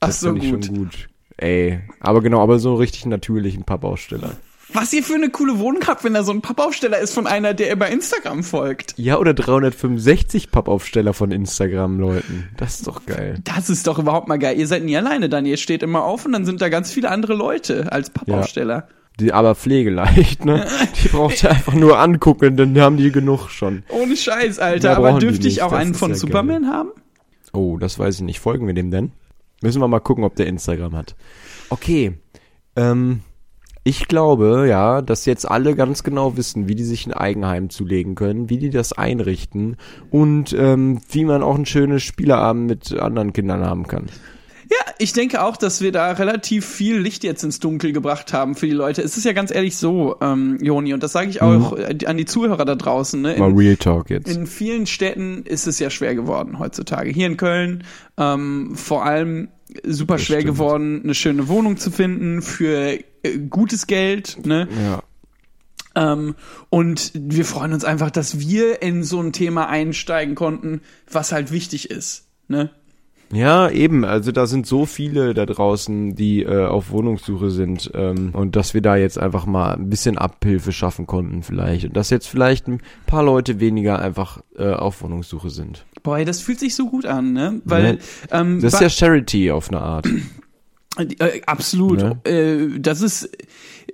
Ach 0.00 0.06
Das 0.08 0.20
so, 0.20 0.28
find 0.32 0.44
ich 0.44 0.50
gut. 0.52 0.64
schon 0.66 0.76
gut. 0.76 1.08
Ey, 1.36 1.80
aber 2.00 2.22
genau, 2.22 2.42
aber 2.42 2.58
so 2.58 2.70
einen 2.70 2.78
richtig 2.78 3.06
natürlichen 3.06 3.64
Pappaufsteller. 3.64 4.32
Was 4.72 4.92
ihr 4.92 5.02
für 5.02 5.14
eine 5.14 5.30
coole 5.30 5.58
Wohnung 5.58 5.82
habt, 5.86 6.02
wenn 6.02 6.14
da 6.14 6.24
so 6.24 6.32
ein 6.32 6.42
Pappaufsteller 6.42 6.98
ist 6.98 7.14
von 7.14 7.26
einer, 7.26 7.54
der 7.54 7.68
ihr 7.68 7.78
bei 7.78 7.90
Instagram 7.90 8.42
folgt. 8.42 8.94
Ja, 8.96 9.18
oder 9.18 9.32
365 9.32 10.50
Pappaufsteller 10.50 11.14
von 11.14 11.30
Instagram-Leuten. 11.30 12.48
Das 12.56 12.76
ist 12.76 12.86
doch 12.86 13.06
geil. 13.06 13.36
Das 13.44 13.70
ist 13.70 13.86
doch 13.86 13.98
überhaupt 13.98 14.28
mal 14.28 14.38
geil. 14.38 14.58
Ihr 14.58 14.66
seid 14.66 14.82
nie 14.82 14.96
alleine 14.96 15.28
dann. 15.28 15.46
Ihr 15.46 15.56
steht 15.56 15.82
immer 15.82 16.04
auf 16.04 16.26
und 16.26 16.32
dann 16.32 16.44
sind 16.44 16.60
da 16.60 16.68
ganz 16.68 16.90
viele 16.90 17.10
andere 17.10 17.34
Leute 17.34 17.92
als 17.92 18.10
Pappaufsteller. 18.10 18.88
Die 19.20 19.32
aber 19.32 19.54
pflegeleicht, 19.54 20.44
ne? 20.44 20.66
Die 21.02 21.08
braucht 21.08 21.42
ihr 21.42 21.50
einfach 21.50 21.72
nur 21.72 21.98
angucken, 21.98 22.56
dann 22.56 22.78
haben 22.78 22.98
die 22.98 23.10
genug 23.10 23.48
schon. 23.48 23.82
Ohne 23.88 24.16
Scheiß, 24.16 24.58
Alter. 24.58 24.88
Mehr 24.88 24.98
Aber 24.98 25.18
dürfte 25.18 25.48
ich 25.48 25.62
auch 25.62 25.70
das 25.70 25.80
einen 25.80 25.94
von 25.94 26.10
ja 26.10 26.16
Superman 26.16 26.66
haben? 26.66 26.90
Oh, 27.52 27.78
das 27.78 27.98
weiß 27.98 28.16
ich 28.16 28.22
nicht. 28.22 28.40
Folgen 28.40 28.66
wir 28.66 28.74
dem 28.74 28.90
denn? 28.90 29.12
Müssen 29.62 29.80
wir 29.80 29.88
mal 29.88 30.00
gucken, 30.00 30.24
ob 30.24 30.36
der 30.36 30.46
Instagram 30.46 30.94
hat. 30.94 31.16
Okay. 31.70 32.18
Ähm, 32.76 33.20
ich 33.86 34.08
glaube, 34.08 34.66
ja, 34.68 35.00
dass 35.00 35.26
jetzt 35.26 35.48
alle 35.48 35.76
ganz 35.76 36.02
genau 36.02 36.36
wissen, 36.36 36.66
wie 36.66 36.74
die 36.74 36.82
sich 36.82 37.06
ein 37.06 37.12
Eigenheim 37.12 37.70
zulegen 37.70 38.16
können, 38.16 38.50
wie 38.50 38.58
die 38.58 38.70
das 38.70 38.92
einrichten 38.92 39.76
und 40.10 40.52
ähm, 40.58 41.00
wie 41.08 41.24
man 41.24 41.44
auch 41.44 41.54
ein 41.54 41.66
schönes 41.66 42.02
Spieleabend 42.02 42.66
mit 42.66 42.98
anderen 42.98 43.32
Kindern 43.32 43.64
haben 43.64 43.86
kann. 43.86 44.06
Ja, 44.68 44.92
ich 44.98 45.12
denke 45.12 45.40
auch, 45.40 45.56
dass 45.56 45.82
wir 45.82 45.92
da 45.92 46.10
relativ 46.10 46.66
viel 46.66 46.96
Licht 46.98 47.22
jetzt 47.22 47.44
ins 47.44 47.60
Dunkel 47.60 47.92
gebracht 47.92 48.32
haben 48.32 48.56
für 48.56 48.66
die 48.66 48.72
Leute. 48.72 49.02
Es 49.02 49.16
ist 49.16 49.22
ja 49.22 49.32
ganz 49.32 49.54
ehrlich 49.54 49.76
so, 49.76 50.16
ähm, 50.20 50.58
Joni, 50.60 50.92
und 50.92 51.04
das 51.04 51.12
sage 51.12 51.30
ich 51.30 51.40
auch 51.40 51.78
äh, 51.78 51.96
an 52.06 52.16
die 52.16 52.24
Zuhörer 52.24 52.64
da 52.64 52.74
draußen. 52.74 53.22
Ne? 53.22 53.34
Mhm. 53.34 53.38
Mal 53.38 53.50
In, 53.50 53.56
Real 53.56 53.76
Talk 53.76 54.10
jetzt. 54.10 54.28
in 54.28 54.48
vielen 54.48 54.88
Städten 54.88 55.44
ist 55.44 55.68
es 55.68 55.78
ja 55.78 55.90
schwer 55.90 56.16
geworden 56.16 56.58
heutzutage. 56.58 57.10
Hier 57.10 57.28
in 57.28 57.36
Köln 57.36 57.84
ähm, 58.18 58.72
vor 58.74 59.04
allem 59.06 59.46
super 59.84 60.18
schwer 60.18 60.40
stimmt. 60.40 60.54
geworden, 60.54 61.00
eine 61.04 61.14
schöne 61.14 61.46
Wohnung 61.46 61.76
zu 61.76 61.92
finden 61.92 62.42
für 62.42 62.98
gutes 63.50 63.86
Geld. 63.86 64.38
Ne? 64.46 64.68
Ja. 64.84 65.02
Ähm, 65.94 66.34
und 66.68 67.12
wir 67.14 67.44
freuen 67.44 67.72
uns 67.72 67.84
einfach, 67.84 68.10
dass 68.10 68.38
wir 68.38 68.82
in 68.82 69.02
so 69.02 69.20
ein 69.20 69.32
Thema 69.32 69.68
einsteigen 69.68 70.34
konnten, 70.34 70.80
was 71.10 71.32
halt 71.32 71.50
wichtig 71.52 71.90
ist. 71.90 72.26
Ne? 72.48 72.70
Ja, 73.32 73.68
eben. 73.70 74.04
Also 74.04 74.30
da 74.30 74.46
sind 74.46 74.66
so 74.68 74.86
viele 74.86 75.34
da 75.34 75.46
draußen, 75.46 76.14
die 76.14 76.42
äh, 76.42 76.66
auf 76.66 76.90
Wohnungssuche 76.90 77.50
sind 77.50 77.90
ähm, 77.94 78.30
und 78.34 78.54
dass 78.54 78.72
wir 78.72 78.82
da 78.82 78.94
jetzt 78.96 79.18
einfach 79.18 79.46
mal 79.46 79.72
ein 79.74 79.90
bisschen 79.90 80.16
Abhilfe 80.16 80.70
schaffen 80.70 81.06
konnten 81.08 81.42
vielleicht 81.42 81.86
und 81.86 81.96
dass 81.96 82.10
jetzt 82.10 82.28
vielleicht 82.28 82.68
ein 82.68 82.80
paar 83.06 83.24
Leute 83.24 83.58
weniger 83.58 83.98
einfach 83.98 84.42
äh, 84.56 84.70
auf 84.70 85.02
Wohnungssuche 85.02 85.50
sind. 85.50 85.86
Boah, 86.04 86.18
ey, 86.18 86.24
das 86.24 86.40
fühlt 86.40 86.60
sich 86.60 86.76
so 86.76 86.88
gut 86.88 87.04
an, 87.04 87.32
ne? 87.32 87.60
Weil 87.64 87.94
Ne? 87.94 87.98
ähm, 88.30 88.60
Das 88.60 88.74
ist 88.74 88.80
ja 88.80 88.90
Charity 88.90 89.50
auf 89.50 89.70
eine 89.70 89.80
Art. 89.80 90.06
Äh, 90.96 91.42
absolut. 91.46 91.98
Ne? 91.98 92.18
Äh, 92.24 92.78
das 92.80 93.02
ist, 93.02 93.30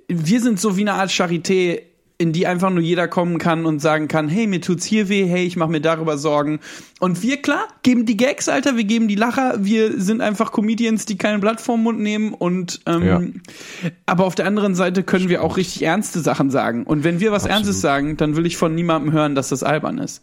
wir 0.07 0.41
sind 0.41 0.59
so 0.59 0.77
wie 0.77 0.81
eine 0.81 0.93
Art 0.93 1.09
Charité, 1.09 1.81
in 2.19 2.31
die 2.31 2.47
einfach 2.47 2.69
nur 2.69 2.81
jeder 2.81 3.07
kommen 3.07 3.37
kann 3.37 3.65
und 3.65 3.79
sagen 3.79 4.07
kann, 4.07 4.29
hey, 4.29 4.47
mir 4.47 4.61
tut's 4.61 4.85
hier 4.85 5.09
weh, 5.09 5.25
hey, 5.25 5.45
ich 5.45 5.57
mache 5.57 5.71
mir 5.71 5.81
darüber 5.81 6.17
Sorgen. 6.17 6.59
Und 6.99 7.21
wir, 7.21 7.41
klar, 7.41 7.67
geben 7.81 8.05
die 8.05 8.15
Gags, 8.15 8.47
Alter, 8.47 8.77
wir 8.77 8.83
geben 8.85 9.07
die 9.07 9.15
Lacher, 9.15 9.55
wir 9.59 9.99
sind 9.99 10.21
einfach 10.21 10.51
Comedians, 10.51 11.05
die 11.05 11.17
kein 11.17 11.41
Blatt 11.41 11.59
vorm 11.59 11.83
Mund 11.83 11.99
nehmen 11.99 12.33
und 12.33 12.79
ähm, 12.85 13.03
Ja. 13.05 13.21
aber 14.05 14.25
auf 14.25 14.35
der 14.35 14.45
anderen 14.45 14.75
Seite 14.75 15.03
können 15.03 15.27
wir 15.27 15.43
auch 15.43 15.57
richtig 15.57 15.81
ernste 15.83 16.19
Sachen 16.21 16.49
sagen. 16.51 16.83
Und 16.83 17.03
wenn 17.03 17.19
wir 17.19 17.31
was 17.31 17.43
Absolut. 17.43 17.57
Ernstes 17.65 17.81
sagen, 17.81 18.15
dann 18.15 18.35
will 18.37 18.45
ich 18.45 18.55
von 18.57 18.73
niemandem 18.75 19.11
hören, 19.11 19.35
dass 19.35 19.49
das 19.49 19.63
albern 19.63 19.97
ist. 19.97 20.21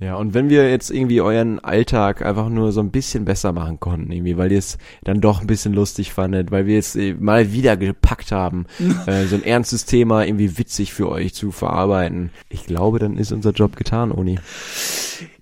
Ja, 0.00 0.14
und 0.14 0.32
wenn 0.32 0.48
wir 0.48 0.70
jetzt 0.70 0.90
irgendwie 0.90 1.20
euren 1.20 1.58
Alltag 1.58 2.24
einfach 2.24 2.48
nur 2.48 2.70
so 2.70 2.80
ein 2.80 2.92
bisschen 2.92 3.24
besser 3.24 3.52
machen 3.52 3.80
konnten, 3.80 4.12
irgendwie, 4.12 4.36
weil 4.36 4.52
ihr 4.52 4.58
es 4.58 4.78
dann 5.02 5.20
doch 5.20 5.40
ein 5.40 5.48
bisschen 5.48 5.74
lustig 5.74 6.12
fandet, 6.12 6.52
weil 6.52 6.66
wir 6.66 6.78
es 6.78 6.94
äh, 6.94 7.14
mal 7.18 7.52
wieder 7.52 7.76
gepackt 7.76 8.30
haben, 8.30 8.66
äh, 9.06 9.24
so 9.24 9.34
ein 9.34 9.42
ernstes 9.42 9.86
Thema 9.86 10.24
irgendwie 10.24 10.56
witzig 10.56 10.92
für 10.92 11.08
euch 11.08 11.34
zu 11.34 11.50
verarbeiten. 11.50 12.30
Ich 12.48 12.64
glaube, 12.64 13.00
dann 13.00 13.18
ist 13.18 13.32
unser 13.32 13.50
Job 13.50 13.74
getan, 13.74 14.12
Uni. 14.12 14.38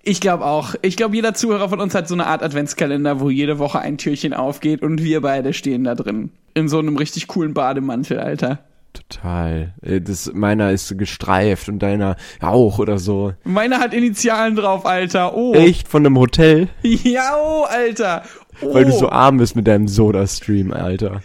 Ich 0.01 0.21
glaube 0.21 0.45
auch. 0.45 0.73
Ich 0.81 0.97
glaube, 0.97 1.15
jeder 1.15 1.35
Zuhörer 1.35 1.69
von 1.69 1.79
uns 1.79 1.93
hat 1.93 2.07
so 2.07 2.15
eine 2.15 2.25
Art 2.25 2.41
Adventskalender, 2.41 3.19
wo 3.19 3.29
jede 3.29 3.59
Woche 3.59 3.79
ein 3.79 3.99
Türchen 3.99 4.33
aufgeht 4.33 4.81
und 4.81 5.03
wir 5.03 5.21
beide 5.21 5.53
stehen 5.53 5.83
da 5.83 5.93
drin. 5.93 6.31
In 6.55 6.67
so 6.67 6.79
einem 6.79 6.97
richtig 6.97 7.27
coolen 7.27 7.53
Bademantel, 7.53 8.19
Alter. 8.19 8.59
Total. 9.09 9.73
Äh, 9.81 10.01
Das, 10.01 10.31
meiner 10.33 10.71
ist 10.71 10.97
gestreift 10.97 11.69
und 11.69 11.79
deiner 11.79 12.15
auch 12.41 12.79
oder 12.79 12.97
so. 12.97 13.33
Meiner 13.43 13.79
hat 13.79 13.93
Initialen 13.93 14.55
drauf, 14.55 14.85
Alter. 14.85 15.35
Oh. 15.35 15.53
Echt 15.53 15.87
von 15.87 16.05
einem 16.05 16.17
Hotel? 16.17 16.69
Ja, 16.81 17.35
oh, 17.41 17.63
Alter. 17.63 18.23
Oh. 18.61 18.73
Weil 18.73 18.85
du 18.85 18.91
so 18.91 19.09
arm 19.09 19.37
bist 19.37 19.55
mit 19.55 19.67
deinem 19.67 19.87
Soda-Stream, 19.87 20.73
Alter. 20.73 21.21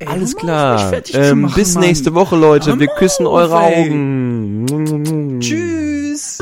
Ey, 0.00 0.08
Alles 0.08 0.36
klar. 0.36 0.92
Ähm, 1.12 1.42
machen, 1.42 1.54
bis 1.54 1.74
Mann. 1.74 1.84
nächste 1.84 2.14
Woche, 2.14 2.36
Leute. 2.36 2.78
Wir 2.78 2.88
küssen 2.88 3.26
eure 3.26 3.56
ey. 3.62 3.84
Augen. 3.86 5.38
Tschüss. 5.40 6.38